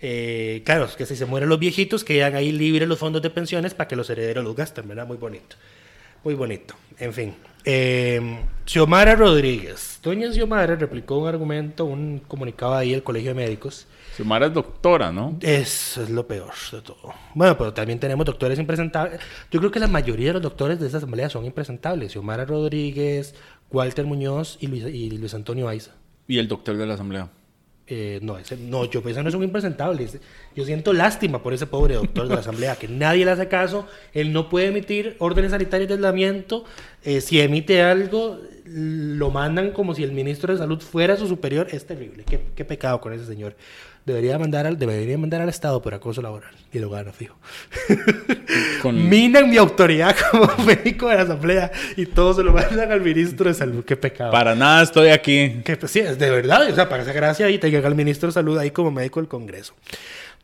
[0.00, 3.74] Eh, claro, que si se mueren los viejitos, quedan ahí libres los fondos de pensiones
[3.74, 5.06] para que los herederos los gasten, ¿verdad?
[5.06, 5.56] Muy bonito.
[6.24, 6.74] Muy bonito.
[6.98, 7.34] En fin.
[7.64, 10.00] Eh, Xiomara Rodríguez.
[10.02, 13.86] Doña Xiomara replicó un argumento, un comunicado ahí del Colegio de Médicos.
[14.18, 15.38] Xiomara es doctora, ¿no?
[15.40, 17.14] Eso es lo peor de todo.
[17.34, 19.20] Bueno, pero también tenemos doctores impresentables.
[19.50, 22.10] Yo creo que la mayoría de los doctores de esta asamblea son impresentables.
[22.12, 23.34] Xiomara Rodríguez,
[23.70, 25.92] Walter Muñoz y Luis, y Luis Antonio Aiza.
[26.26, 27.30] Y el doctor de la asamblea.
[27.90, 30.02] Eh, no, ese, no, yo pienso no es un impresentable.
[30.04, 30.20] ese-
[30.54, 33.86] Yo siento lástima por ese pobre doctor de la Asamblea, que nadie le hace caso.
[34.12, 36.64] Él no puede emitir órdenes sanitarias de aislamiento.
[37.02, 41.68] Eh, si emite algo, lo mandan como si el ministro de Salud fuera su superior.
[41.70, 42.24] Es terrible.
[42.24, 43.56] Qué, qué pecado con ese señor.
[44.08, 46.50] Debería mandar al, debería mandar al Estado por acoso laboral.
[46.72, 47.36] Y lo gana, fijo.
[48.82, 53.00] Con- Minan mi autoridad como médico de la Asamblea y todos se lo mandan al
[53.02, 53.84] ministro de Salud.
[53.84, 54.30] Qué pecado.
[54.32, 55.60] Para nada estoy aquí.
[55.64, 57.94] Que pues, sí, es de verdad, o sea, para esa gracia ahí te llega el
[57.94, 59.74] ministro de Salud ahí como médico del Congreso.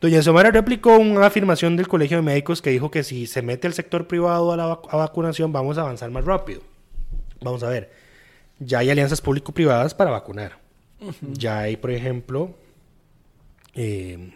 [0.00, 3.66] Doña Xiomara replicó una afirmación del Colegio de Médicos que dijo que si se mete
[3.66, 6.61] el sector privado a la vac- a vacunación vamos a avanzar más rápido.
[7.40, 7.90] Vamos a ver,
[8.59, 10.59] ya hay alianzas público-privadas para vacunar.
[11.33, 12.55] Ya hay, por ejemplo,
[13.74, 14.32] eh,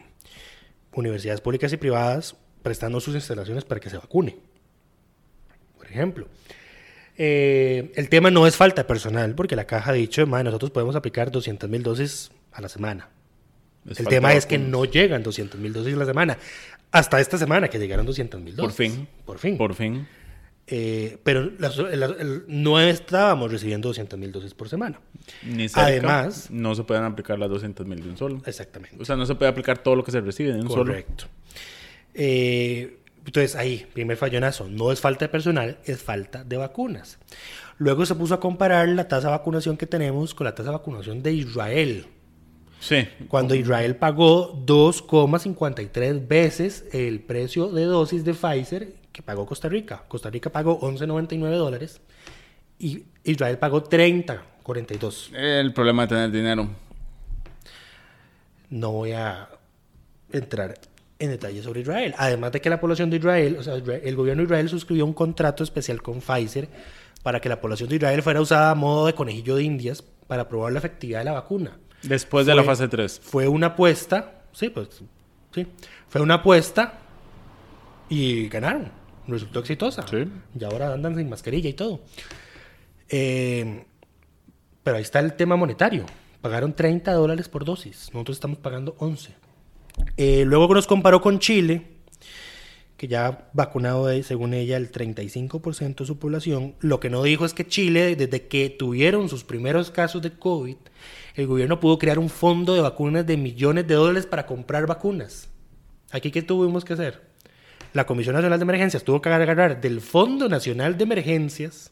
[0.93, 4.37] universidades públicas y privadas prestando sus instalaciones para que se vacune.
[5.77, 6.29] Por ejemplo.
[7.17, 10.71] Eh, el tema no es falta de personal, porque la caja ha dicho, "Mae, nosotros
[10.71, 13.09] podemos aplicar 200 mil dosis a la semana.
[13.87, 16.39] El tema es que no llegan 200 mil dosis a la semana.
[16.91, 18.77] Hasta esta semana que llegaron 200 mil Por dosis.
[18.93, 19.09] fin.
[19.25, 19.57] Por fin.
[19.59, 20.07] Por fin.
[20.71, 21.51] Eh, pero
[22.47, 25.01] no estábamos recibiendo 200 mil dosis por semana.
[25.43, 28.43] Ni cerca, Además- no se pueden aplicar las 200 mil de un solo.
[28.45, 28.97] Exactamente.
[29.01, 30.85] O sea, no se puede aplicar todo lo que se recibe de un solo.
[30.85, 31.25] Correcto.
[32.15, 37.19] Eh, entonces ahí, primer fallonazo, no es falta de personal, es falta de vacunas.
[37.79, 40.77] Luego se puso a comparar la tasa de vacunación que tenemos con la tasa de
[40.77, 42.07] vacunación de Israel.
[42.81, 43.09] Sí.
[43.29, 50.05] Cuando Israel pagó 2,53 veces el precio de dosis de Pfizer que pagó Costa Rica.
[50.09, 52.01] Costa Rica pagó 11,99 dólares
[52.79, 55.35] y Israel pagó 30,42.
[55.35, 56.69] El problema de tener dinero.
[58.71, 59.49] No voy a
[60.31, 60.79] entrar
[61.19, 62.15] en detalle sobre Israel.
[62.19, 65.15] Además de que la población de Israel, o sea, el gobierno de Israel suscribió un
[65.15, 66.69] contrato especial con Pfizer
[67.23, 70.49] para que la población de Israel fuera usada a modo de conejillo de indias para
[70.49, 71.79] probar la efectividad de la vacuna.
[72.03, 73.21] Después de la fase 3.
[73.23, 74.89] Fue una apuesta, sí, pues,
[75.53, 75.67] sí,
[76.09, 76.95] fue una apuesta
[78.09, 78.98] y ganaron.
[79.29, 80.07] Resultó exitosa.
[80.09, 80.25] Sí.
[80.59, 82.01] Y ahora andan sin mascarilla y todo.
[83.11, 83.85] Eh,
[84.83, 86.07] pero ahí está el tema monetario.
[86.41, 88.11] Pagaron 30 dólares por dosis.
[88.13, 89.35] Nosotros estamos pagando 11.
[90.17, 91.83] Eh, luego nos comparó con Chile,
[92.97, 96.75] que ya ha vacunado, según ella, el 35% de su población.
[96.81, 100.77] Lo que no dijo es que Chile, desde que tuvieron sus primeros casos de COVID,
[101.35, 105.49] el gobierno pudo crear un fondo de vacunas de millones de dólares para comprar vacunas.
[106.11, 107.28] ¿Aquí qué tuvimos que hacer?
[107.93, 111.91] La Comisión Nacional de Emergencias tuvo que agarrar del Fondo Nacional de Emergencias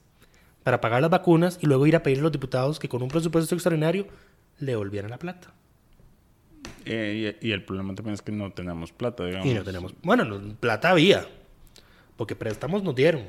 [0.62, 3.08] para pagar las vacunas y luego ir a pedirle a los diputados que con un
[3.08, 4.06] presupuesto extraordinario
[4.58, 5.52] le volvieran la plata.
[6.84, 9.46] Eh, y, y el problema también es que no tenemos plata, digamos.
[9.46, 9.94] Y no tenemos.
[10.02, 11.26] Bueno, no, plata había.
[12.16, 13.22] Porque préstamos nos dieron.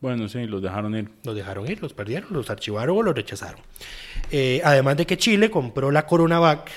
[0.00, 1.10] Bueno, sí, los dejaron ir.
[1.24, 3.60] Los dejaron ir, los perdieron, los archivaron o los rechazaron.
[4.30, 6.70] Eh, además de que Chile compró la Coronavac,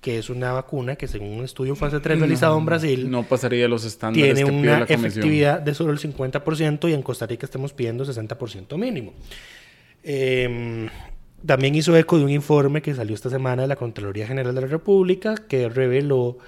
[0.00, 3.66] que es una vacuna que según un estudio fase 3 realizado en Brasil, No pasaría
[3.68, 7.26] los estándares tiene que pide una la efectividad de solo el 50% y en Costa
[7.26, 9.12] Rica estamos pidiendo 60% mínimo.
[10.02, 10.88] Eh,
[11.44, 14.60] también hizo eco de un informe que salió esta semana de la Contraloría General de
[14.60, 16.38] la República que reveló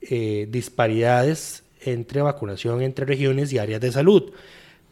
[0.00, 4.32] eh, disparidades entre vacunación entre regiones y áreas de salud.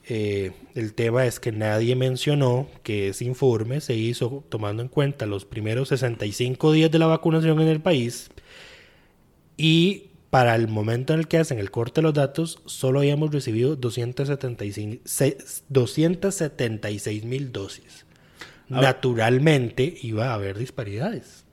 [0.08, 5.26] Eh, el tema es que nadie mencionó que ese informe se hizo tomando en cuenta
[5.26, 8.30] los primeros 65 días de la vacunación en el país
[9.56, 13.30] y para el momento en el que hacen el corte de los datos, solo habíamos
[13.32, 15.36] recibido 275 se-
[15.68, 18.06] 276 mil dosis.
[18.68, 21.44] Naturalmente iba a haber disparidades.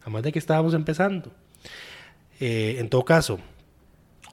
[0.00, 1.30] Además de que estábamos empezando.
[2.40, 3.38] Eh, en todo caso,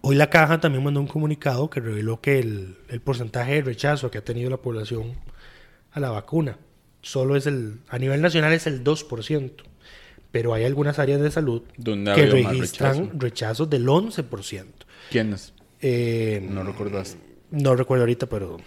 [0.01, 4.09] hoy la caja también mandó un comunicado que reveló que el, el porcentaje de rechazo
[4.11, 5.13] que ha tenido la población
[5.91, 6.57] a la vacuna
[7.01, 9.51] solo es el, a nivel nacional es el 2%.
[10.31, 13.11] Pero hay algunas áreas de salud que registran rechazo.
[13.17, 14.65] rechazos del 11%.
[15.09, 15.53] ¿Quiénes?
[15.81, 17.17] Eh, No recuerdas.
[17.49, 18.57] no recuerdo ahorita, pero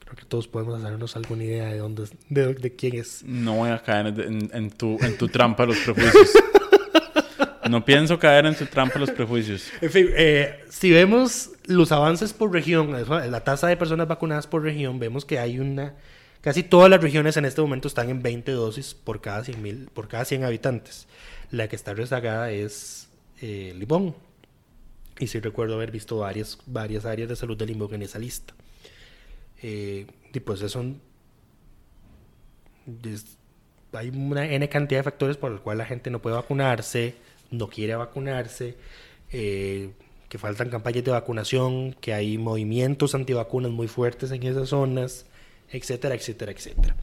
[0.00, 3.22] creo que todos podemos hacernos alguna idea de dónde, de, de quién es.
[3.24, 6.30] No voy a caer en, en tu, en tu trampa de los prejuicios.
[7.68, 9.70] No pienso caer en tu trampa los prejuicios.
[9.80, 15.24] Eh, si vemos los avances por región, la tasa de personas vacunadas por región, vemos
[15.24, 15.94] que hay una...
[16.40, 19.88] Casi todas las regiones en este momento están en 20 dosis por cada 100, mil,
[19.94, 21.06] por cada 100 habitantes.
[21.52, 23.08] La que está rezagada es
[23.40, 24.16] eh, Limón.
[25.20, 28.54] Y sí recuerdo haber visto varias, varias áreas de salud de Limón en esa lista.
[29.62, 31.00] Eh, y pues son...
[32.86, 33.36] des-
[33.92, 37.14] hay una N cantidad de factores por los cuales la gente no puede vacunarse,
[37.52, 38.76] no quiere vacunarse,
[39.30, 39.92] eh,
[40.28, 45.26] que faltan campañas de vacunación, que hay movimientos antivacunas muy fuertes en esas zonas,
[45.70, 46.96] etcétera, etcétera, etcétera.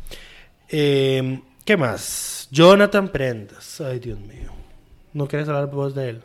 [0.68, 2.48] Eh, ¿Qué más?
[2.52, 3.80] Jonathan Prendas.
[3.82, 4.52] Ay, Dios mío.
[5.14, 6.24] ¿No quieres hablar vos de él?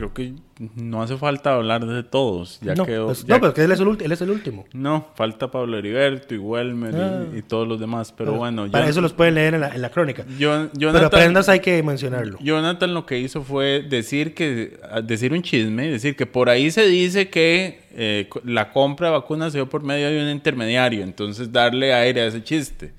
[0.00, 0.32] Creo que
[0.76, 2.58] no hace falta hablar de todos.
[2.62, 4.64] Ya no, quedó- pues, ya- no, pero que él es, el, él es el último.
[4.72, 7.24] No, falta Pablo Heriberto y Welmer y- Ah.
[7.38, 8.12] y, todos los demás.
[8.16, 10.24] Pero bueno, Para eso los pueden leer en la, en la crónica.
[10.26, 12.38] Pero Jonathan, Prendas hay que mencionarlo.
[12.40, 16.86] Jonathan lo que hizo fue decir que decir un chisme, decir que por ahí se
[16.86, 21.52] dice que eh, la compra de vacunas se dio por medio de un intermediario, entonces
[21.52, 22.92] darle aire a ese chiste,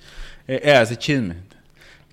[0.48, 1.36] eh, eh, a ese chisme,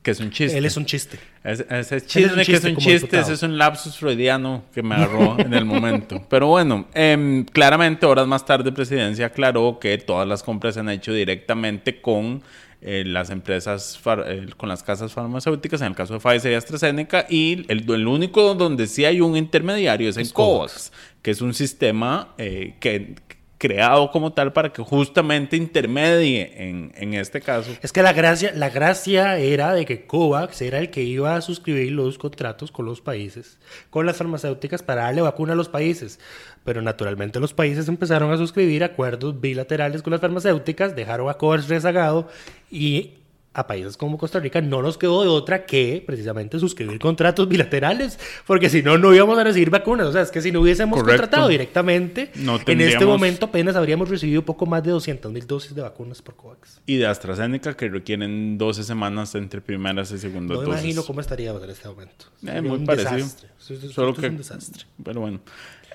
[0.09, 0.57] que es un chiste.
[0.57, 1.19] Él es un chiste.
[1.45, 4.83] Ese, ese un chisme que es chiste un chiste, ese es un lapsus freudiano que
[4.83, 6.25] me agarró en el momento.
[6.31, 10.89] Pero bueno, em, claramente horas más tarde Presidencia aclaró que todas las compras se han
[10.89, 12.43] hecho directamente con
[12.81, 16.55] eh, las empresas, far- eh, con las casas farmacéuticas, en el caso de Pfizer y
[16.55, 20.93] AstraZeneca, y el, el único donde sí hay un intermediario es en Es COVAX, COVAX.
[21.23, 23.17] que es un sistema eh, que
[23.59, 28.53] creado como tal para que justamente intermedie en, en este caso Es que la gracia,
[28.55, 32.87] la gracia era de que COVAX era el que iba a suscribir los contratos con
[32.87, 33.59] los países,
[33.91, 36.21] con las farmacéuticas para darle vacuna a los países.
[36.65, 41.69] Pero naturalmente los países empezaron a suscribir acuerdos bilaterales con las farmacéuticas, dejaron a COVAX
[41.69, 42.29] rezagado
[42.71, 43.18] y
[43.59, 48.19] a países como Costa Rica no nos quedó de otra que precisamente suscribir contratos bilaterales,
[48.47, 50.07] porque si no, no íbamos a recibir vacunas.
[50.07, 51.23] O sea, es que si no hubiésemos Correcto.
[51.23, 55.47] contratado directamente, No en este tendríamos- momento apenas habríamos recibido poco más de 200 mil
[55.47, 56.81] dosis de vacunas por COVAX.
[56.87, 60.81] y de AstraZeneca que requieren 12 semanas entre primeras y segundas No dosis.
[60.85, 62.27] imagino cómo estaríamos en este momento.
[62.47, 63.17] Eh, muy un parecido.
[63.17, 63.49] desastre.
[63.59, 64.85] Solo esto que es un desastre.
[65.05, 65.41] Pero bueno.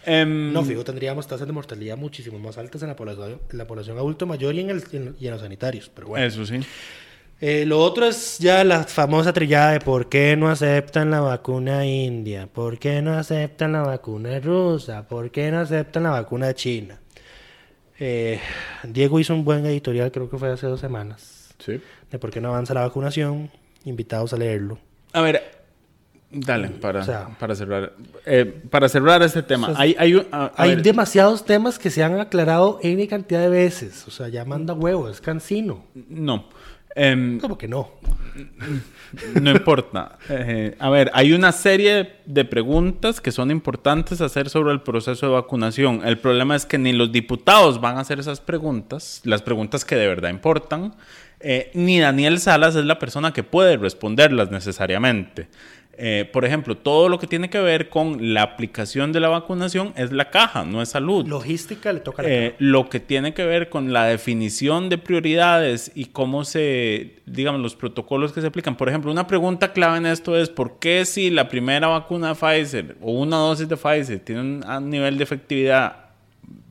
[0.05, 3.65] Em, No, fijo, tendríamos tasas de mortalidad muchísimo más altas en la población, en la
[3.65, 5.89] población adulto mayor y en, el, en- y en los sanitarios.
[5.95, 6.25] Pero bueno.
[6.25, 6.59] Eso sí.
[7.45, 11.85] Eh, lo otro es ya la famosa trillada de por qué no aceptan la vacuna
[11.85, 17.01] india, por qué no aceptan la vacuna rusa, por qué no aceptan la vacuna china.
[17.99, 18.39] Eh,
[18.83, 21.81] Diego hizo un buen editorial, creo que fue hace dos semanas, Sí.
[22.09, 23.51] de por qué no avanza la vacunación.
[23.83, 24.79] Invitados a leerlo.
[25.11, 25.41] A ver,
[26.31, 27.91] dale, para, O sea- para cerrar.
[28.25, 29.67] Eh, para cerrar este tema.
[29.67, 33.05] O sea, hay, hay, un- a- a Hay demasiados temas que se han aclarado N
[33.09, 34.07] cantidad de veces.
[34.07, 35.83] O sea, ya manda huevo, es cansino.
[35.93, 36.45] No.
[36.95, 37.89] Em, ¿Cómo que no?
[39.41, 40.17] no importa.
[40.29, 45.27] Eh, a ver, hay una serie de preguntas que son importantes hacer sobre el proceso
[45.27, 46.01] de vacunación.
[46.05, 49.95] El problema es que ni los diputados van a hacer esas preguntas, las preguntas que
[49.95, 50.95] de verdad importan,
[51.39, 55.47] eh, ni Daniel Salas es la persona que puede responderlas necesariamente.
[55.95, 59.93] Eh, por ejemplo, todo lo que tiene que ver con la aplicación de la vacunación
[59.95, 61.27] es la caja, no es salud.
[61.27, 62.55] Logística le toca a la Eh, caja.
[62.59, 67.75] lo que tiene que ver con la definición de prioridades y cómo se, digamos, los
[67.75, 68.75] protocolos que se aplican.
[68.75, 72.35] Por ejemplo, una pregunta clave en esto es por qué si la primera vacuna de
[72.35, 75.97] Pfizer o una dosis de Pfizer tiene un nivel de efectividad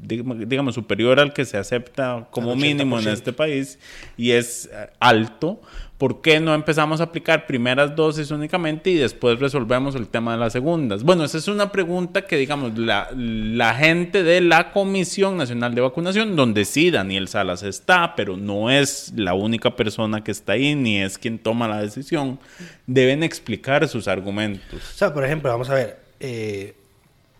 [0.04, 3.12] digamos, superior al que se acepta como mínimo en 80%.
[3.12, 3.78] este país
[4.16, 5.60] y es eh, alto,
[6.02, 10.38] ¿por qué no empezamos a aplicar primeras dosis únicamente y después resolvemos el tema de
[10.38, 11.04] las segundas?
[11.04, 15.80] Bueno, esa es una pregunta que, digamos, la, la gente de la Comisión Nacional de
[15.80, 20.74] Vacunación, donde sí Daniel Salas está, pero no es la única persona que está ahí,
[20.74, 22.40] ni es quien toma la decisión,
[22.88, 24.80] deben explicar sus argumentos.
[24.82, 26.00] O sea, por ejemplo, vamos a ver.
[26.18, 26.74] eh,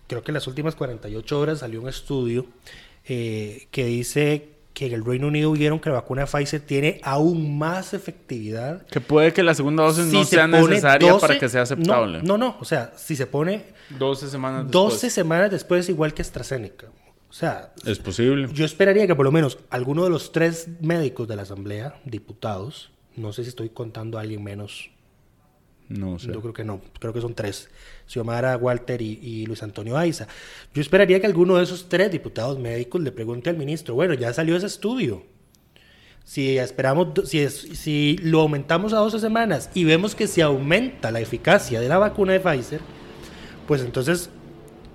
[0.07, 2.45] creo que en las últimas 48 horas salió un estudio
[3.09, 6.99] eh, que dice que en el Reino Unido vieron que la vacuna de Pfizer tiene
[7.03, 8.85] aún más efectividad.
[8.87, 11.61] Que puede que la segunda dosis si no se sea necesaria 12 para que sea
[11.61, 12.23] aceptable.
[12.23, 13.65] No, no, no, O sea, si se pone
[13.97, 14.93] 12 semanas después.
[14.93, 16.87] 12 semanas después, igual que AstraZeneca.
[17.29, 18.47] O sea, Es posible.
[18.53, 22.91] Yo esperaría que por lo menos alguno de los tres médicos de la Asamblea, diputados,
[23.15, 24.91] no sé si estoy contando a alguien menos,
[25.89, 26.27] No sé.
[26.27, 27.69] yo creo que no, creo que son tres,
[28.07, 30.27] Xiomara, Walter y, Luis Antonio Aiza.
[30.73, 34.33] Yo esperaría que alguno de esos tres diputados médicos le pregunte al ministro, bueno, ya
[34.33, 35.23] salió ese estudio.
[36.23, 41.19] Si esperamos, si, si lo aumentamos a 12 semanas y vemos que se aumenta la
[41.19, 42.79] eficacia de la vacuna de Pfizer,
[43.67, 44.29] pues entonces,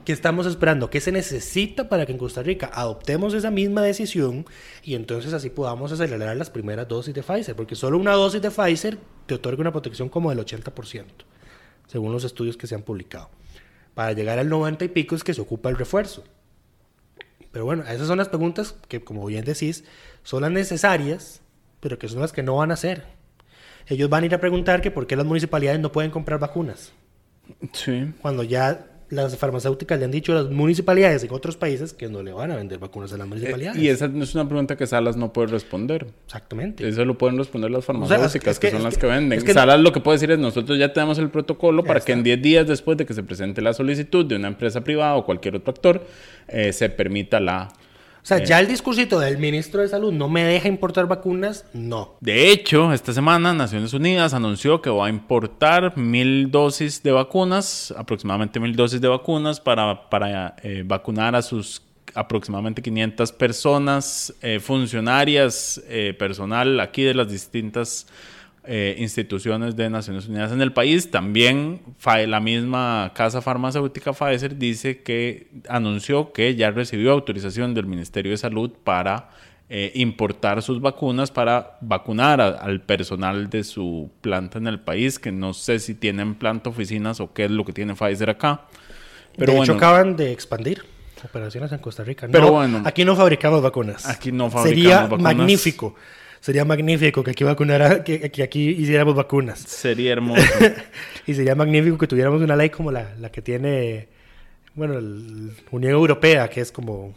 [0.08, 0.88] ¿qué estamos esperando?
[0.88, 4.46] ¿Qué se necesita para que en Costa Rica adoptemos esa misma decisión
[4.82, 7.54] y entonces así podamos acelerar las primeras dosis de Pfizer?
[7.54, 11.04] Porque solo una dosis de Pfizer te otorga una protección como del 80%,
[11.88, 13.28] según los estudios que se han publicado.
[13.92, 16.24] Para llegar al 90 y pico es que se ocupa el refuerzo.
[17.52, 19.84] Pero bueno, esas son las preguntas que, como bien decís,
[20.22, 21.42] son las necesarias,
[21.80, 23.04] pero que son las que no van a hacer.
[23.86, 26.94] Ellos van a ir a preguntar que por qué las municipalidades no pueden comprar vacunas
[27.74, 28.14] Sí.
[28.22, 32.22] cuando ya las farmacéuticas le han dicho a las municipalidades en otros países que no
[32.22, 33.78] le van a vender vacunas a las municipalidades.
[33.78, 36.06] Eh, Y esa es una pregunta que Salas no puede responder.
[36.26, 36.86] Exactamente.
[36.86, 39.38] Eso lo pueden responder las farmacéuticas, es que- que, son es las que- que venden.
[39.38, 42.12] es que- Salas lo que puede decir es, nosotros ya tenemos el protocolo para que
[42.12, 45.24] en 10 días después de que se presente la solicitud de una empresa privada o
[45.24, 46.04] cualquier otro actor,
[46.48, 47.68] eh, se permita la...
[48.28, 52.18] O sea, ya el discursito del ministro de Salud no me deja importar vacunas, no.
[52.20, 57.90] De hecho, esta semana Naciones Unidas anunció que va a importar mil dosis de vacunas,
[57.96, 61.80] aproximadamente mil dosis de vacunas para, para eh, vacunar a sus
[62.14, 68.08] aproximadamente 500 personas, eh, funcionarias, eh, personal aquí de las distintas
[68.70, 71.10] eh, instituciones de Naciones Unidas en el país.
[71.10, 78.30] También la misma casa farmacéutica Pfizer dice que anunció que ya recibió autorización del Ministerio
[78.30, 79.30] de Salud para
[79.70, 85.32] eh, importar sus vacunas para vacunar al personal de su planta en el país, que
[85.32, 88.66] no sé si tienen planta oficinas o qué es lo que tiene Pfizer acá.
[89.38, 90.84] Pero de hecho acaban de expandir
[91.24, 92.28] operaciones en Costa Rica.
[92.30, 94.06] Pero bueno, aquí no fabricamos vacunas.
[94.06, 95.94] Aquí no fabricamos Sería magnífico
[96.40, 99.58] Sería magnífico que aquí, vacunara, que, que aquí hiciéramos vacunas.
[99.60, 100.42] Sería hermoso.
[101.26, 104.08] y sería magnífico que tuviéramos una ley como la, la que tiene,
[104.74, 107.14] bueno, la Unión Europea, que es como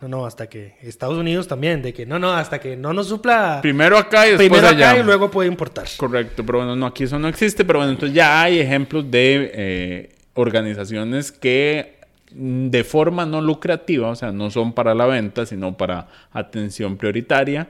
[0.00, 3.08] no, no, hasta que Estados Unidos también, de que no, no, hasta que no nos
[3.08, 3.60] supla.
[3.62, 4.90] Primero acá y después primero allá.
[4.90, 5.86] acá y luego puede importar.
[5.96, 9.50] Correcto, pero bueno, no, aquí eso no existe, pero bueno, entonces ya hay ejemplos de
[9.54, 11.98] eh, organizaciones que
[12.34, 16.98] mm, de forma no lucrativa, o sea, no son para la venta, sino para atención
[16.98, 17.68] prioritaria,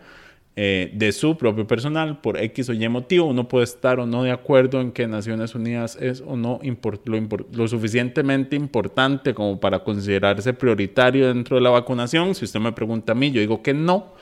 [0.58, 3.26] eh, de su propio personal por X o Y motivo.
[3.26, 6.60] Uno puede estar o no de acuerdo en que Naciones Unidas es o no
[7.04, 12.34] lo, lo, suficientemente importante como para considerarse prioritario dentro de la vacunación.
[12.34, 14.14] Si usted me pregunta a mí, yo digo que no.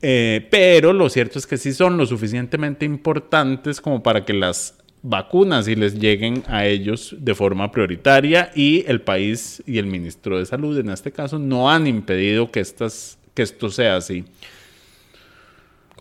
[0.00, 4.78] Eh, pero lo cierto es que sí son lo suficientemente importantes como para que las
[5.02, 10.38] vacunas y les lleguen a ellos de forma prioritaria y el país y el ministro
[10.38, 14.24] de salud en este caso no han impedido que, estas, que esto sea así.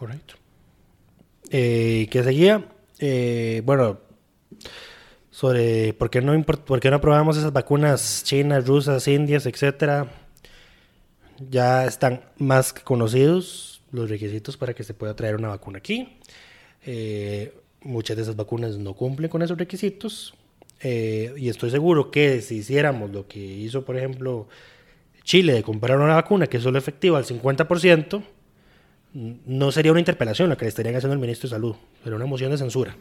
[0.04, 0.36] Correcto.
[1.50, 2.66] Eh, ¿Qué seguía?
[3.00, 4.02] Eh, bueno,
[5.32, 10.12] sobre por qué, no por no aprobamos esas vacunas chinas, rusas, indias, etcétera.
[11.50, 16.20] Ya están más que conocidos los requisitos para que se pueda traer una vacuna aquí.
[16.86, 20.34] Eh, muchas de esas vacunas no cumplen con esos requisitos.
[20.84, 24.50] Y estoy seguro que si hiciéramos lo que hizo, por ejemplo,
[25.24, 28.22] Chile de comprar una vacuna que es solo efectiva al 50%,
[29.14, 32.26] no sería una interpelación la que le estarían haciendo al ministro de Salud, pero una
[32.26, 32.96] moción de censura.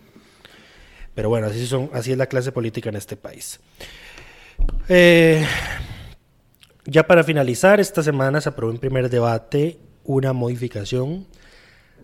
[1.14, 3.60] Pero bueno, así es la clase política en este país.
[4.88, 5.44] Eh,
[6.84, 11.26] ya para finalizar, esta semana se aprobó en primer debate una modificación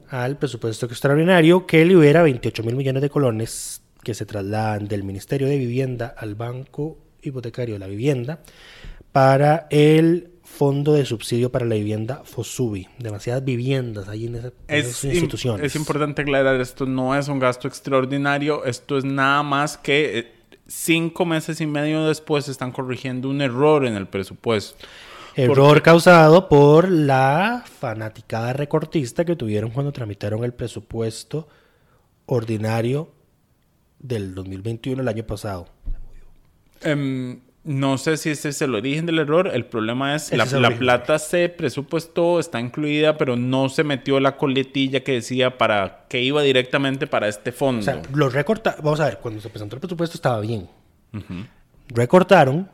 [0.09, 5.49] al presupuesto extraordinario que libera 28 mil millones de colones que se trasladan del Ministerio
[5.49, 8.41] de Vivienda al Banco Hipotecario de la Vivienda
[9.13, 12.89] para el Fondo de Subsidio para la Vivienda FOSUBI.
[12.99, 15.65] Demasiadas viviendas ahí en, esa, esas instituciones.
[15.65, 20.33] es importante aclarar, esto no es un gasto extraordinario, esto es nada más que eh,
[20.67, 24.85] cinco meses y medio después están corrigiendo un error en el presupuesto.
[25.37, 31.47] Error causado por la fanaticada recortista que tuvieron cuando tramitaron el presupuesto
[32.27, 33.13] ordinario
[34.01, 35.69] del 2021, el año pasado.
[36.85, 37.39] Um,
[37.69, 39.51] no sé si ese es el origen del error.
[39.53, 44.39] El problema es la, la plata se presupuestó, está incluida, pero no se metió la
[44.39, 47.81] coletilla que decía para que iba directamente para este fondo.
[47.81, 48.83] O sea, lo recortaron.
[48.83, 50.67] Vamos a ver, cuando se presentó el presupuesto estaba bien.
[51.89, 52.71] Recortaron,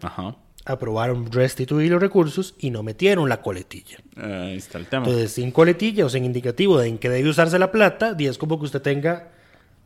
[0.65, 3.99] aprobaron restituir los recursos y no metieron la coletilla.
[4.17, 5.07] Ahí está el tema.
[5.07, 8.39] Entonces, sin coletilla o sin indicativo de en qué debe usarse la plata, y es
[8.39, 9.31] como que usted tenga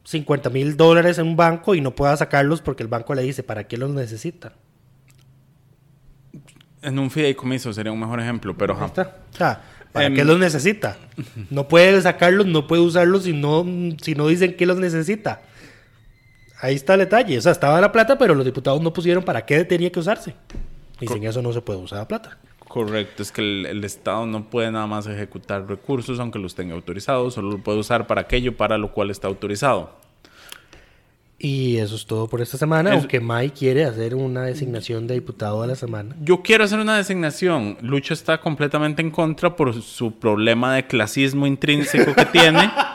[0.04, 3.42] 50 mil dólares en un banco y no pueda sacarlos porque el banco le dice
[3.42, 4.52] para qué los necesita.
[6.82, 8.78] En un fideicomiso sería un mejor ejemplo, pero...
[8.78, 9.16] Ahí está.
[9.32, 9.62] O sea,
[9.92, 10.96] ¿para em, qué los necesita?
[11.50, 13.64] No puede sacarlos, no puede usarlos si no,
[14.00, 15.42] si no dicen que los necesita.
[16.60, 17.38] Ahí está el detalle.
[17.38, 20.34] O sea, estaba la plata, pero los diputados no pusieron para qué tenía que usarse.
[21.00, 22.38] Y sin eso no se puede usar la plata.
[22.66, 26.74] Correcto, es que el, el, Estado no puede nada más ejecutar recursos aunque los tenga
[26.74, 29.96] autorizados, solo lo puede usar para aquello para lo cual está autorizado.
[31.40, 35.62] Y eso es todo por esta semana, aunque Mike quiere hacer una designación de diputado
[35.62, 36.16] de la semana.
[36.20, 37.78] Yo quiero hacer una designación.
[37.80, 42.70] Lucho está completamente en contra por su problema de clasismo intrínseco que tiene.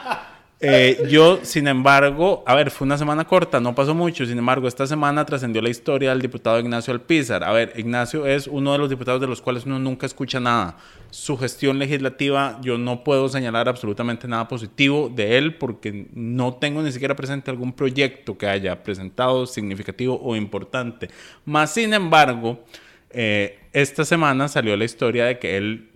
[0.66, 4.26] Eh, yo, sin embargo, a ver, fue una semana corta, no pasó mucho.
[4.26, 7.44] Sin embargo, esta semana trascendió la historia del diputado Ignacio Alpizar.
[7.44, 10.78] A ver, Ignacio es uno de los diputados de los cuales uno nunca escucha nada.
[11.10, 16.82] Su gestión legislativa, yo no puedo señalar absolutamente nada positivo de él porque no tengo
[16.82, 21.10] ni siquiera presente algún proyecto que haya presentado significativo o importante.
[21.44, 22.64] Más sin embargo,
[23.10, 25.90] eh, esta semana salió la historia de que él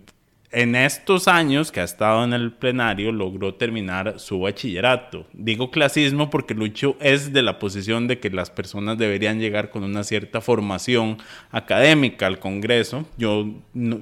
[0.50, 5.26] en estos años que ha estado en el plenario logró terminar su bachillerato.
[5.34, 9.84] Digo clasismo porque Lucho es de la posición de que las personas deberían llegar con
[9.84, 11.18] una cierta formación
[11.50, 13.06] académica al Congreso.
[13.18, 13.46] Yo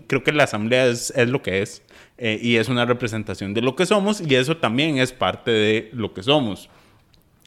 [0.07, 1.83] creo que la Asamblea es, lo que es
[2.19, 5.91] eh, y es una representación de lo que somos y eso también es parte de
[5.93, 6.71] lo que somos.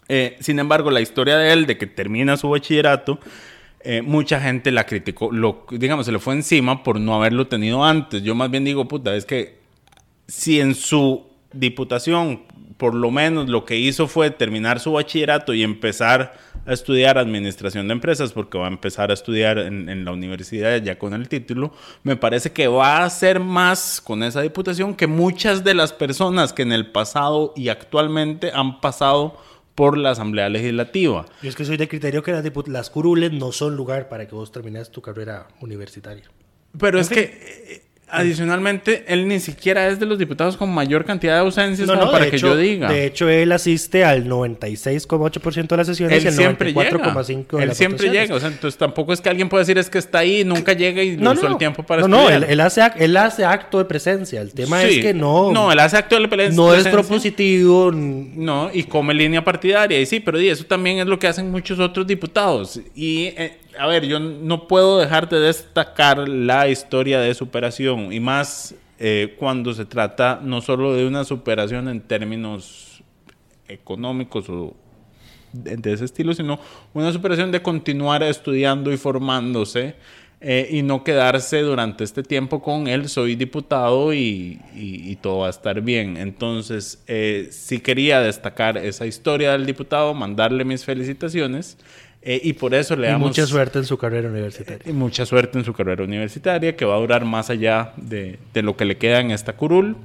[0.10, 3.20] Eh, sin embargo, la historia de él, de que termina su bachillerato,
[3.82, 7.84] eh, mucha gente la criticó, lo, digamos, se le fue encima por no haberlo tenido
[7.84, 8.24] antes.
[8.24, 9.60] Yo más bien digo, puta, es que
[10.28, 12.44] si en su diputación,
[12.78, 16.34] por lo menos lo que hizo fue terminar su bachillerato y empezar
[16.66, 20.82] a estudiar administración de empresas, porque va a empezar a estudiar en, en la universidad
[20.82, 21.74] ya con el título,
[22.04, 26.52] me parece que va a hacer más con esa diputación que muchas de las personas
[26.52, 29.38] que en el pasado y actualmente han pasado
[29.80, 31.26] por la Asamblea Legislativa.
[31.42, 34.36] Yo es que soy de criterio que las, las curules no son lugar para que
[34.36, 36.26] vos termines tu carrera universitaria.
[36.78, 41.36] Pero es que eh, Adicionalmente, él ni siquiera es de los diputados con mayor cantidad
[41.36, 42.90] de ausencias como para que yo diga.
[42.92, 48.10] De hecho, él asiste al 96,8% de las sesiones y al 94,5% de Él siempre
[48.10, 48.36] llega.
[48.36, 51.04] O sea, entonces tampoco es que alguien pueda decir es que está ahí, nunca llega
[51.04, 52.42] y no, usó el tiempo para no, estudiar.
[52.42, 54.42] No, él, hace, él hace acto de presencia.
[54.42, 55.52] El tema es que no...
[55.52, 56.64] No, él hace acto de presencia.
[56.64, 57.92] No es propositivo.
[57.92, 60.00] No, y come línea partidaria.
[60.00, 62.80] Y sí, pero eso también es lo que hacen muchos otros diputados.
[62.96, 63.26] Y...
[63.38, 68.76] Eh, a ver, yo no puedo dejar de destacar la historia de superación y más
[69.00, 73.02] eh, cuando se trata no solo de una superación en términos
[73.70, 74.76] económicos o
[75.54, 76.60] de, ese estilo, sino
[76.94, 79.96] una superación de continuar estudiando y formándose
[80.42, 85.52] eh, y no quedarse durante este tiempo con él, soy diputado y, todo va a
[85.52, 86.18] estar bien.
[86.18, 91.78] Entonces, eh, sí quería destacar esa historia del diputado, mandarle mis felicitaciones.
[92.22, 93.30] Eh, y por eso le damos...
[93.30, 94.90] mucha suerte en su carrera universitaria.
[94.90, 98.62] Y mucha suerte en su carrera universitaria, que va a durar más allá de, de,
[98.62, 99.96] lo que le queda en esta curul.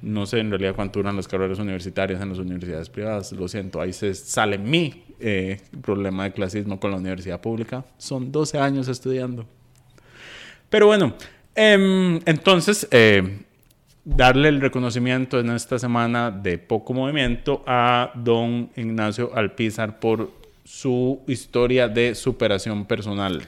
[0.00, 3.32] No sé en realidad cuánto duran las carreras universitarias en las universidades privadas.
[3.32, 7.84] Lo siento, ahí se sale mi eh, problema de clasismo con la universidad pública.
[7.98, 9.44] Son 12 años estudiando.
[10.70, 11.14] Pero bueno,
[11.54, 12.88] em, entonces...
[12.90, 13.44] Eh,
[14.02, 20.39] darle el reconocimiento en esta semana de poco movimiento a don Ignacio Alpizar por
[20.70, 23.42] su historia de superación personal.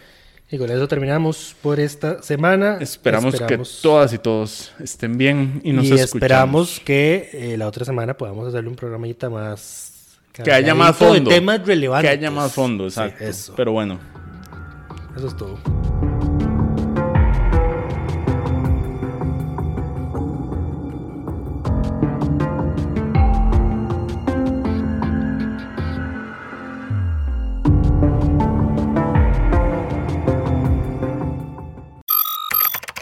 [0.50, 2.78] Y con eso terminamos por esta semana.
[2.80, 7.84] Esperamos, que todas y todos estén bien y nos y esperamos que eh, la otra
[7.84, 10.18] semana podamos hacerle un programita más...
[10.32, 11.30] Que haya más fondo.
[11.30, 12.10] De temas relevantes.
[12.10, 13.24] Que haya más fondo, exacto.
[13.56, 13.98] Pero bueno.
[15.16, 15.58] Eso es todo.